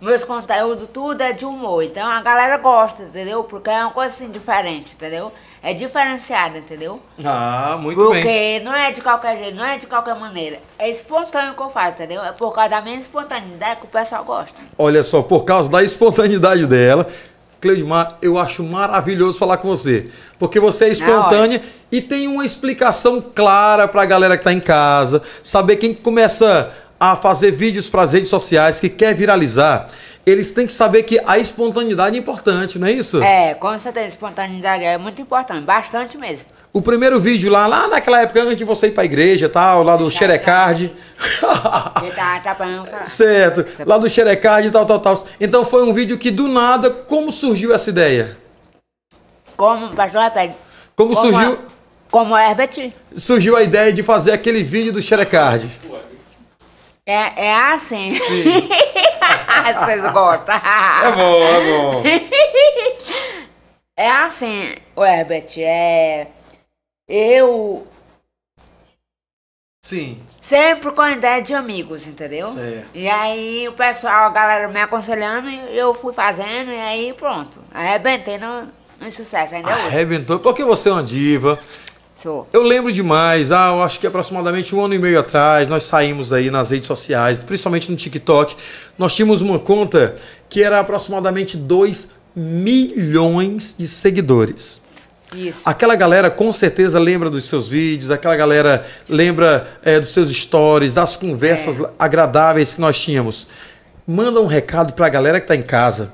[0.00, 1.82] Meus conteúdos, tudo é de humor.
[1.82, 3.42] Então a galera gosta, entendeu?
[3.42, 5.32] Porque é uma coisa assim diferente, entendeu?
[5.64, 7.00] É diferenciada, entendeu?
[7.24, 10.60] Ah, muito Porque não é de qualquer jeito, não é de qualquer maneira.
[10.78, 12.22] É espontâneo que eu faço, entendeu?
[12.22, 14.60] É por causa da minha espontaneidade que o pessoal gosta.
[14.76, 17.08] Olha só, por causa da espontaneidade dela,
[17.62, 20.10] Cleudimar, eu acho maravilhoso falar com você.
[20.38, 24.60] Porque você é espontânea e tem uma explicação clara para a galera que está em
[24.60, 29.88] casa, saber quem começa a fazer vídeos para as redes sociais, que quer viralizar,
[30.26, 33.22] eles têm que saber que a espontaneidade é importante, não é isso?
[33.22, 36.46] É, com certeza, espontaneidade é muito importante, bastante mesmo.
[36.72, 39.82] O primeiro vídeo lá, lá naquela época, antes de você ir para a igreja tal,
[39.84, 40.92] lá do Xerecard.
[41.20, 43.06] Você tá atrapalhando falar.
[43.06, 45.24] Certo, lá do Xerecard e tal, tal, tal.
[45.40, 48.36] Então foi um vídeo que do nada, como surgiu essa ideia?
[49.56, 50.54] Como, pastor, repete.
[50.96, 51.58] Como surgiu-
[52.10, 52.92] Como Herbert.
[53.14, 55.68] Surgiu a ideia de fazer aquele vídeo do Xerecard.
[57.06, 58.14] É, é assim.
[59.72, 60.54] Vocês gostam.
[60.54, 62.02] É bom, é bom.
[63.96, 66.26] É assim, Herbert, é.
[67.08, 67.86] Eu.
[69.84, 70.20] Sim.
[70.40, 72.50] Sempre com a ideia de amigos, entendeu?
[72.50, 72.90] Certo.
[72.92, 77.60] E aí o pessoal, a galera me aconselhando, e eu fui fazendo, e aí pronto.
[77.72, 78.68] Arrebentei no,
[79.00, 79.86] no sucesso, ainda hoje.
[79.86, 80.40] Arrebentou.
[80.40, 81.56] Porque você é uma diva.
[82.14, 82.48] Sou.
[82.52, 86.32] Eu lembro demais, ah, eu acho que aproximadamente um ano e meio atrás, nós saímos
[86.32, 88.54] aí nas redes sociais, principalmente no TikTok.
[88.96, 90.14] Nós tínhamos uma conta
[90.48, 94.84] que era aproximadamente 2 milhões de seguidores.
[95.34, 95.62] Isso.
[95.64, 100.94] Aquela galera com certeza lembra dos seus vídeos, aquela galera lembra é, dos seus stories,
[100.94, 103.48] das conversas agradáveis que nós tínhamos.
[104.06, 106.12] Manda um recado pra galera que tá em casa,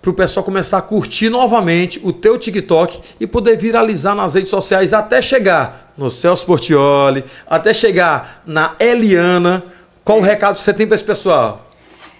[0.00, 4.92] pro pessoal começar a curtir novamente o teu TikTok e poder viralizar nas redes sociais
[4.92, 9.62] até chegar no Celso Portioli, até chegar na Eliana.
[10.04, 11.66] Qual o recado que você tem pra esse pessoal?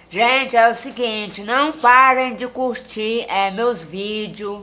[0.09, 4.61] Gente, é o seguinte, não parem de curtir é, meus vídeos,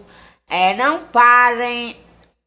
[0.48, 1.96] é, não parem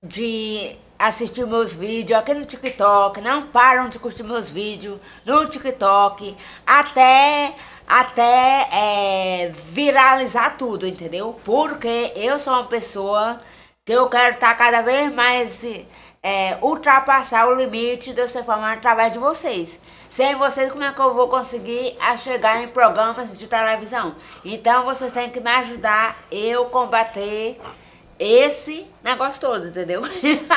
[0.04, 6.38] de assistir meus vídeos aqui no TikTok, não param de curtir meus vídeos no TikTok,
[6.66, 7.56] até,
[7.92, 11.38] até é, viralizar tudo, entendeu?
[11.44, 13.38] Porque eu sou uma pessoa
[13.86, 15.62] que eu quero estar cada vez mais
[16.24, 19.78] é, ultrapassar o limite de eu ser famosa através de vocês.
[20.10, 24.16] Sem vocês, como é que eu vou conseguir a chegar em programas de televisão?
[24.46, 27.60] Então, vocês têm que me ajudar eu combater
[28.18, 30.02] esse negócio todo, entendeu?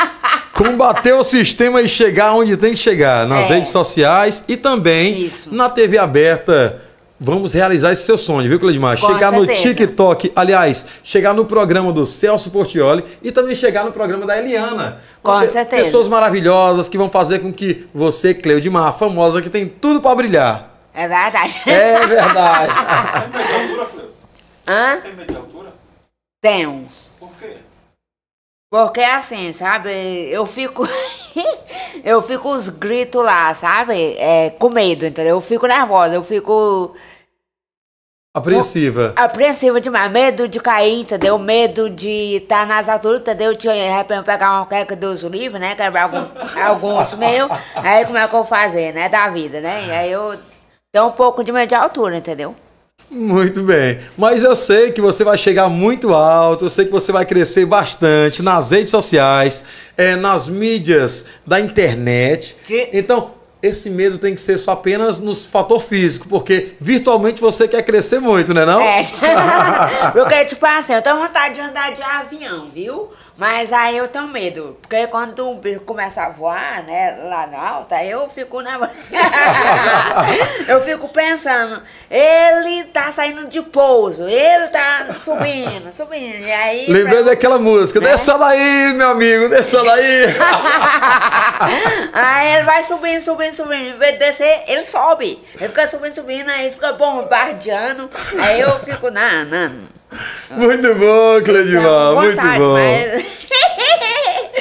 [0.54, 3.54] Combater o sistema e chegar onde tem que chegar, nas É.
[3.54, 5.52] redes sociais e também Isso.
[5.52, 6.80] na TV aberta.
[7.18, 8.96] Vamos realizar esse seu sonho, viu, Cleidmar?
[8.96, 9.62] Chegar no certeza.
[9.62, 14.98] TikTok, aliás, chegar no programa do Celso Portioli e também chegar no programa da Eliana.
[15.22, 15.84] Com Porque certeza.
[15.84, 20.70] Pessoas maravilhosas que vão fazer com que você, Cleudimar, famosa, que tem tudo para brilhar.
[20.92, 21.56] É verdade.
[21.66, 22.72] É verdade.
[23.32, 24.04] Tem medo de altura?
[24.68, 25.00] Hã?
[25.00, 25.72] Tem medo de altura?
[26.42, 26.88] Tenho.
[28.74, 29.88] Porque assim, sabe,
[30.32, 30.82] eu fico.
[32.02, 34.16] eu fico os gritos lá, sabe?
[34.18, 35.36] É, com medo, entendeu?
[35.36, 36.92] Eu fico nervosa, eu fico
[38.36, 39.12] Apreensiva.
[39.14, 40.10] apreensiva demais.
[40.10, 41.38] Medo de cair, entendeu?
[41.38, 43.54] Medo de estar nas alturas, entendeu?
[43.54, 45.76] De repente pegar uma queca Deus o livre, né?
[45.76, 46.26] Quebrar algum,
[46.60, 47.48] alguns meus.
[47.76, 49.08] Aí como é que eu vou fazer, né?
[49.08, 49.86] Da vida, né?
[49.86, 50.36] E aí eu
[50.92, 52.56] tenho um pouco de medo de altura, entendeu?
[53.10, 53.98] Muito bem.
[54.16, 57.66] Mas eu sei que você vai chegar muito alto, eu sei que você vai crescer
[57.66, 59.64] bastante nas redes sociais,
[59.96, 62.56] é, nas mídias da internet.
[62.66, 67.66] De- Então, esse medo tem que ser só apenas no fator físico, porque virtualmente você
[67.68, 68.80] quer crescer muito, né não?
[68.80, 69.02] É.
[70.12, 73.10] Porque, tipo assim, eu tenho vontade de andar de avião, viu?
[73.36, 74.78] Mas aí eu tenho medo.
[74.80, 78.92] Porque quando o bicho começa a voar, né, lá no alto, aí eu fico nervosa.
[80.68, 86.38] eu fico pensando, ele tá saindo de pouso, ele tá subindo, subindo.
[86.44, 86.86] E aí.
[86.88, 88.06] Lembrei pra- daquela música, Né?
[88.12, 90.26] desça daí, meu amigo, desça daí.
[92.12, 93.94] aí ele vai subindo, subindo, subindo.
[93.94, 95.42] Em vez de descer, ele sobe.
[95.58, 98.08] Ele fica subindo, subindo, aí fica bombardeando.
[98.40, 99.93] Aí eu fico, não, não.
[100.50, 102.72] muito bom, Cleudimar, muito bom.
[102.74, 103.24] mas-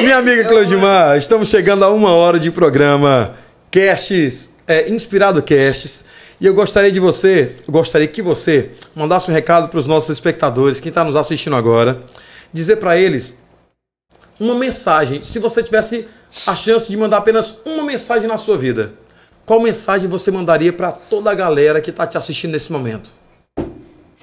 [0.01, 3.35] Minha amiga Cleudimar, estamos chegando a uma hora de programa
[3.71, 6.05] Casts, é, Inspirado Casts.
[6.41, 10.79] E eu gostaria de você, gostaria que você mandasse um recado para os nossos espectadores,
[10.79, 12.01] quem está nos assistindo agora,
[12.51, 13.39] dizer para eles
[14.39, 15.21] uma mensagem.
[15.21, 16.05] Se você tivesse
[16.45, 18.93] a chance de mandar apenas uma mensagem na sua vida,
[19.45, 23.11] qual mensagem você mandaria para toda a galera que está te assistindo nesse momento?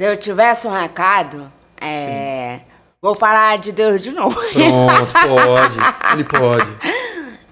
[0.01, 2.61] Se eu tivesse um recado, é,
[3.03, 4.35] vou falar de Deus de novo.
[4.35, 5.77] Pronto, pode.
[6.15, 6.79] Ele pode.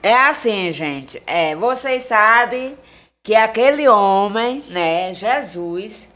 [0.03, 1.23] É assim, gente.
[1.27, 2.75] É, vocês sabem
[3.23, 6.09] que aquele homem, né, Jesus,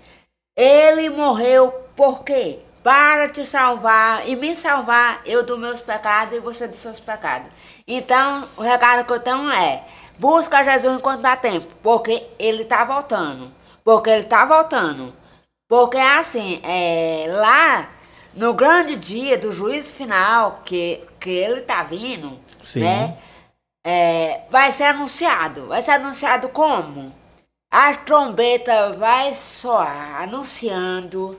[0.56, 2.60] ele morreu por quê?
[2.82, 7.50] Para te salvar e me salvar, eu dos meus pecados e você dos seus pecados.
[7.86, 9.84] Então, o recado que eu tenho é:
[10.18, 13.52] busca Jesus enquanto dá tempo, porque ele tá voltando.
[13.84, 15.20] Porque ele tá voltando.
[15.72, 17.88] Porque assim, é, lá
[18.34, 22.80] no grande dia do juízo final, que, que ele tá vindo, Sim.
[22.80, 23.16] né?
[23.82, 25.68] é, vai ser anunciado.
[25.68, 27.10] Vai ser anunciado como?
[27.70, 31.38] A trombeta vai soar anunciando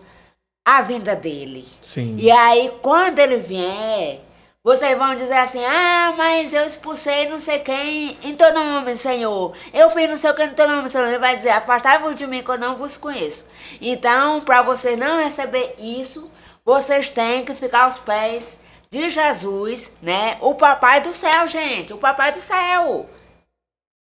[0.66, 1.68] a vinda dele.
[1.80, 2.18] Sim.
[2.18, 4.20] E aí, quando ele vier,
[4.64, 9.54] vocês vão dizer assim: Ah, mas eu expulsei não sei quem em teu nome, Senhor.
[9.74, 11.08] Eu fiz não sei o que em teu nome, Senhor.
[11.08, 13.46] Ele vai dizer: Afastai-vos de mim que eu não vos conheço.
[13.82, 16.32] Então, para vocês não receber isso,
[16.64, 18.58] vocês têm que ficar aos pés
[18.90, 20.38] de Jesus, né?
[20.40, 21.92] O papai do céu, gente.
[21.94, 23.10] O papai do céu.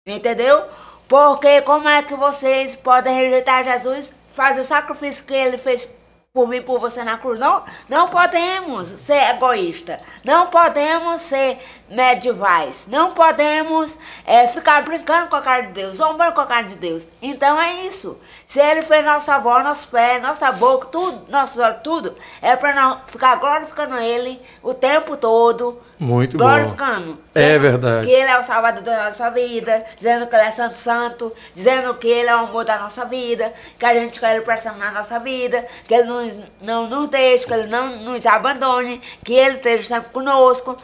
[0.05, 0.65] Entendeu?
[1.07, 5.87] Porque como é que vocês podem rejeitar Jesus, fazer o sacrifício que ele fez
[6.33, 7.37] por mim, por você na cruz?
[7.39, 9.99] Não, não podemos ser egoísta.
[10.25, 11.59] Não podemos ser
[11.91, 12.85] medievais.
[12.87, 16.75] Não podemos é, ficar brincando com a cara de Deus, zombando com a cara de
[16.75, 17.03] Deus.
[17.21, 18.17] Então é isso.
[18.47, 22.73] Se ele fez nossa voz, nosso pé, nossa boca, tudo, nossos olhos, tudo, é para
[22.73, 25.81] não ficar glorificando ele o tempo todo.
[25.97, 26.43] Muito bom.
[26.43, 27.17] glorificando.
[27.33, 28.07] É verdade.
[28.07, 31.93] Que ele é o salvador da nossa vida, dizendo que ele é santo santo, dizendo
[31.93, 34.91] que ele é o amor da nossa vida, que a gente quer ele presente na
[34.91, 39.57] nossa vida, que ele nos, não nos deixe, que ele não nos abandone, que ele
[39.57, 40.77] esteja sempre conosco.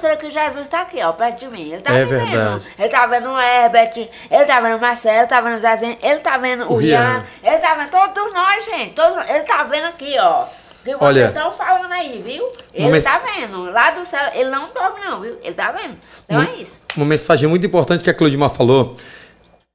[0.00, 1.62] Sei que Jesus está aqui, ó, perto de mim.
[1.68, 2.26] Ele está É vendo.
[2.26, 2.68] verdade.
[2.78, 5.96] Ele tá vendo o Herbert, ele tá vendo o Marcelo, ele tá vendo o Zezinho,
[6.02, 7.24] ele tá vendo o, O Rian, Rian.
[7.44, 8.94] ele tá vendo todos nós, gente.
[8.94, 10.42] Todos, ele tá vendo aqui, ó.
[10.44, 11.26] O que vocês Olha.
[11.26, 12.44] estão falando aí, viu?
[12.74, 13.64] Ele Mas- tá vendo.
[13.70, 15.36] Lá do céu, ele não dorme, não, viu?
[15.42, 15.96] Ele tá vendo.
[16.24, 16.80] Então é isso.
[16.96, 18.96] Uma mensagem muito importante que a Cleudimar falou.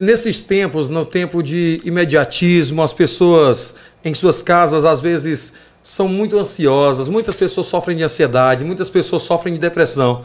[0.01, 5.53] Nesses tempos, no tempo de imediatismo, as pessoas em suas casas às vezes
[5.85, 10.23] são muito ansiosas, muitas pessoas sofrem de ansiedade, muitas pessoas sofrem de depressão.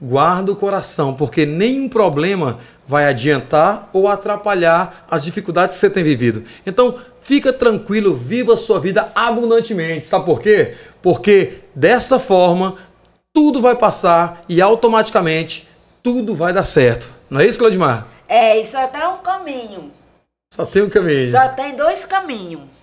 [0.00, 6.04] Guarda o coração, porque nenhum problema vai adiantar ou atrapalhar as dificuldades que você tem
[6.04, 6.44] vivido.
[6.66, 10.04] Então, fica tranquilo, viva a sua vida abundantemente.
[10.04, 10.74] Sabe por quê?
[11.00, 12.76] Porque dessa forma
[13.32, 15.68] tudo vai passar e automaticamente
[16.02, 17.08] tudo vai dar certo.
[17.30, 18.06] Não é isso, Claudimar?
[18.28, 19.90] É, e só tem um caminho.
[20.52, 21.30] Só tem um caminho.
[21.30, 22.77] Só tem dois caminhos.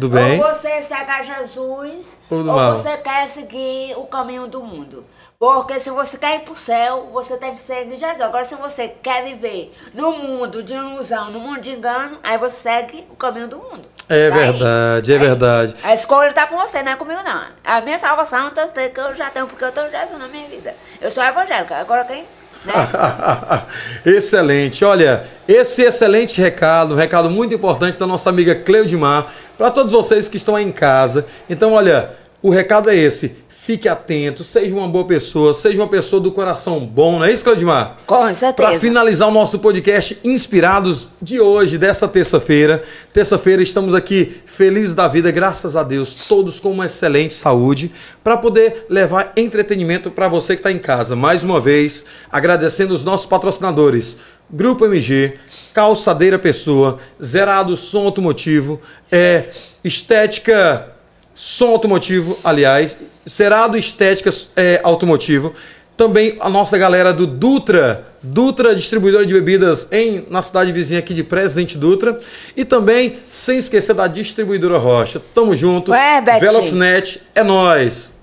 [0.00, 0.42] Tudo bem?
[0.42, 2.72] Ou você segue a Jesus, Ou ou mal.
[2.76, 5.04] você quer seguir o caminho do mundo.
[5.38, 8.22] Porque se você quer ir pro céu, você tem que seguir Jesus.
[8.22, 12.56] Agora, se você quer viver no mundo de ilusão, no mundo de engano, aí você
[12.56, 13.86] segue o caminho do mundo.
[14.08, 14.42] É Tá aí.
[14.52, 15.74] verdade, é Aí, verdade.
[15.82, 17.42] A escolha tá com você, não é comigo, não.
[17.62, 20.48] A minha salvação, eu sei que eu já tenho, porque eu tenho Jesus na minha
[20.48, 20.74] vida.
[21.02, 21.76] Eu sou evangélica.
[21.76, 22.24] Agora quem?
[24.04, 24.84] Excelente.
[24.84, 30.28] Olha, esse excelente recado, um recado muito importante da nossa amiga Cleudimar, para todos vocês
[30.28, 31.26] que estão aí em casa.
[31.48, 32.10] Então, olha,
[32.42, 33.44] o recado é esse.
[33.66, 37.42] Fique atento, seja uma boa pessoa, seja uma pessoa do coração bom, não é isso,
[37.42, 37.96] Cleudimar?
[38.06, 38.52] Com certeza.
[38.54, 42.80] Para finalizar o nosso podcast Inspirados de hoje, dessa terça-feira.
[43.12, 47.90] Terça-feira estamos aqui felizes da vida, graças a Deus, todos com uma excelente saúde,
[48.22, 51.16] para poder levar entretenimento para você que está em casa.
[51.16, 54.18] Mais uma vez, agradecendo os nossos patrocinadores.
[54.48, 55.40] Grupo MG,
[55.74, 59.50] Calçadeira Pessoa, Zerado Som Automotivo, é,
[59.82, 60.94] Estética
[61.34, 62.96] Som Automotivo, aliás,
[63.26, 65.52] Cerado Estética é, Automotivo.
[65.96, 71.14] Também a nossa galera do Dutra, Dutra Distribuidora de Bebidas em, na cidade vizinha aqui
[71.14, 72.18] de Presidente Dutra.
[72.56, 75.20] E também, sem esquecer da Distribuidora Rocha.
[75.34, 75.92] Tamo junto.
[75.92, 76.52] Ué, Betinho.
[76.52, 78.20] Veloxnet, é nós.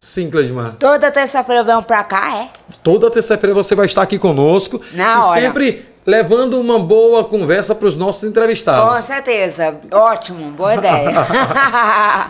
[0.00, 0.76] Sim, Cleidmar.
[0.78, 2.48] Toda terça-feira venho pra cá, é?
[2.82, 4.80] Toda terça-feira você vai estar aqui conosco.
[4.92, 5.40] Na e hora.
[5.40, 8.94] sempre levando uma boa conversa para os nossos entrevistados.
[8.94, 9.80] Com certeza.
[9.90, 11.12] Ótimo, boa ideia.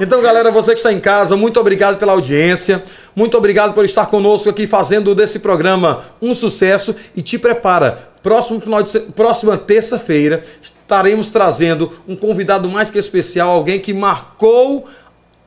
[0.01, 2.83] Então, galera, você que está em casa, muito obrigado pela audiência.
[3.15, 8.11] Muito obrigado por estar conosco aqui fazendo desse programa um sucesso e te prepara.
[8.23, 14.87] Próximo final de próxima terça-feira estaremos trazendo um convidado mais que especial, alguém que marcou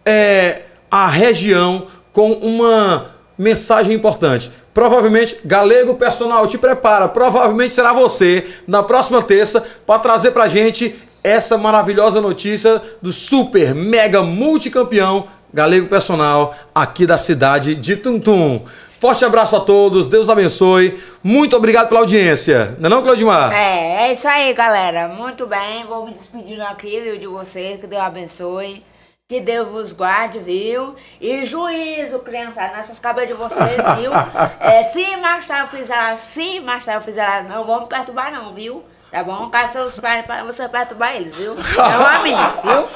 [0.05, 4.51] é, a região com uma mensagem importante.
[4.73, 7.07] Provavelmente, Galego Personal, te prepara.
[7.07, 13.73] Provavelmente será você na próxima terça para trazer pra gente essa maravilhosa notícia do super
[13.73, 18.61] mega multicampeão Galego Personal aqui da cidade de Tuntum.
[18.99, 20.99] Forte abraço a todos, Deus abençoe.
[21.23, 22.75] Muito obrigado pela audiência.
[22.79, 23.53] Não é não, Claudimar?
[23.53, 25.07] é, é isso aí, galera.
[25.07, 27.79] Muito bem, vou me despedindo aqui, viu, de vocês.
[27.79, 28.83] Que Deus abençoe.
[29.29, 30.95] Que Deus vos guarde, viu?
[31.21, 34.11] E juízo, criançada, nessas cabeças de vocês, viu?
[34.59, 38.83] É, se mais tarde fizer, se mais tarde fizer, não vão me perturbar não, viu?
[39.11, 39.47] Tá bom?
[39.51, 41.53] Caso seus pais pra você perturbar eles, viu?
[41.53, 42.87] Não a mim, viu?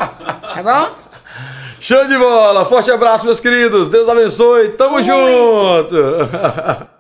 [0.56, 0.96] Tá bom?
[1.80, 2.66] Show de bola!
[2.66, 3.88] Forte abraço, meus queridos.
[3.90, 4.70] Deus abençoe.
[4.70, 5.96] Tamo junto!